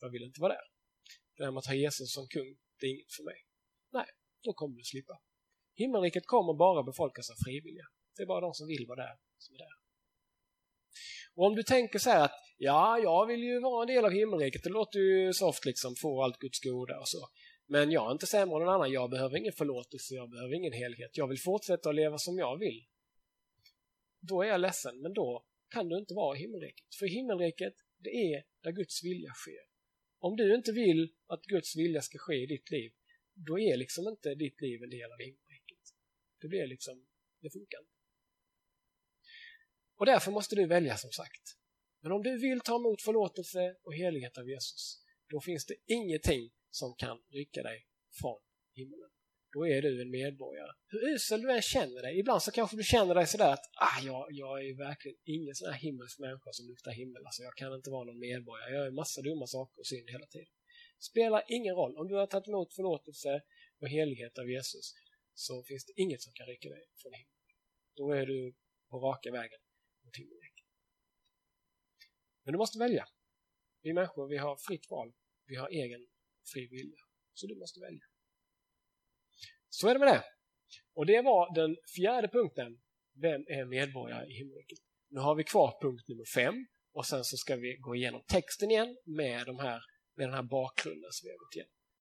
[0.00, 0.77] Jag vill inte vara där.
[1.38, 3.38] Det här med att ha Jesus som kung, det är inget för mig.
[3.92, 4.06] Nej,
[4.42, 5.20] då kommer du slippa.
[5.74, 7.86] Himmelriket kommer bara befolkas av frivilliga.
[8.16, 9.74] Det är bara de som vill vara där som är där.
[11.34, 14.10] Och om du tänker så här att ja, jag vill ju vara en del av
[14.10, 17.28] himmelriket, det låter ju soft liksom, få allt Guds goda och så.
[17.66, 20.72] Men jag är inte sämre än någon annan, jag behöver ingen förlåtelse, jag behöver ingen
[20.72, 22.86] helhet, jag vill fortsätta att leva som jag vill.
[24.20, 26.94] Då är jag ledsen, men då kan du inte vara i himmelriket.
[26.98, 29.67] För himmelriket, det är där Guds vilja sker.
[30.18, 32.92] Om du inte vill att Guds vilja ska ske i ditt liv,
[33.34, 35.94] då är liksom inte ditt liv en del av himmelriket.
[36.40, 37.06] Det blir liksom,
[37.40, 37.92] det funkar inte.
[39.96, 41.42] Och därför måste du välja som sagt.
[42.00, 46.50] Men om du vill ta emot förlåtelse och helighet av Jesus, då finns det ingenting
[46.70, 47.86] som kan rycka dig
[48.20, 48.40] från
[48.74, 49.10] himlen.
[49.52, 50.72] Då är du en medborgare.
[50.86, 54.00] Hur usel du än känner dig, ibland så kanske du känner dig sådär att ah,
[54.04, 57.26] jag, jag är verkligen ingen sån här himmelsk människa som luktar himmel.
[57.26, 58.74] Alltså, jag kan inte vara någon medborgare.
[58.74, 60.52] Jag gör massa dumma saker och synd hela tiden.
[60.98, 61.96] Spelar ingen roll.
[61.96, 63.42] Om du har tagit emot förlåtelse
[63.80, 64.94] och helighet av Jesus
[65.34, 67.40] så finns det inget som kan rycka dig från himlen.
[67.96, 68.54] Då är du
[68.90, 69.60] på raka vägen
[70.04, 70.38] mot himlen.
[72.48, 73.08] Men du måste välja.
[73.82, 75.12] Vi människor, vi har fritt val.
[75.46, 76.06] Vi har egen
[76.52, 77.00] fri vilja.
[77.34, 78.04] Så du måste välja.
[79.80, 80.24] Så är det med det.
[80.94, 82.80] Och det var den fjärde punkten.
[83.14, 84.78] Vem är medborgare i himmelriket?
[85.10, 88.70] Nu har vi kvar punkt nummer fem och sen så ska vi gå igenom texten
[88.70, 89.80] igen med, de här,
[90.16, 91.72] med den här bakgrunden som vi har gått igenom.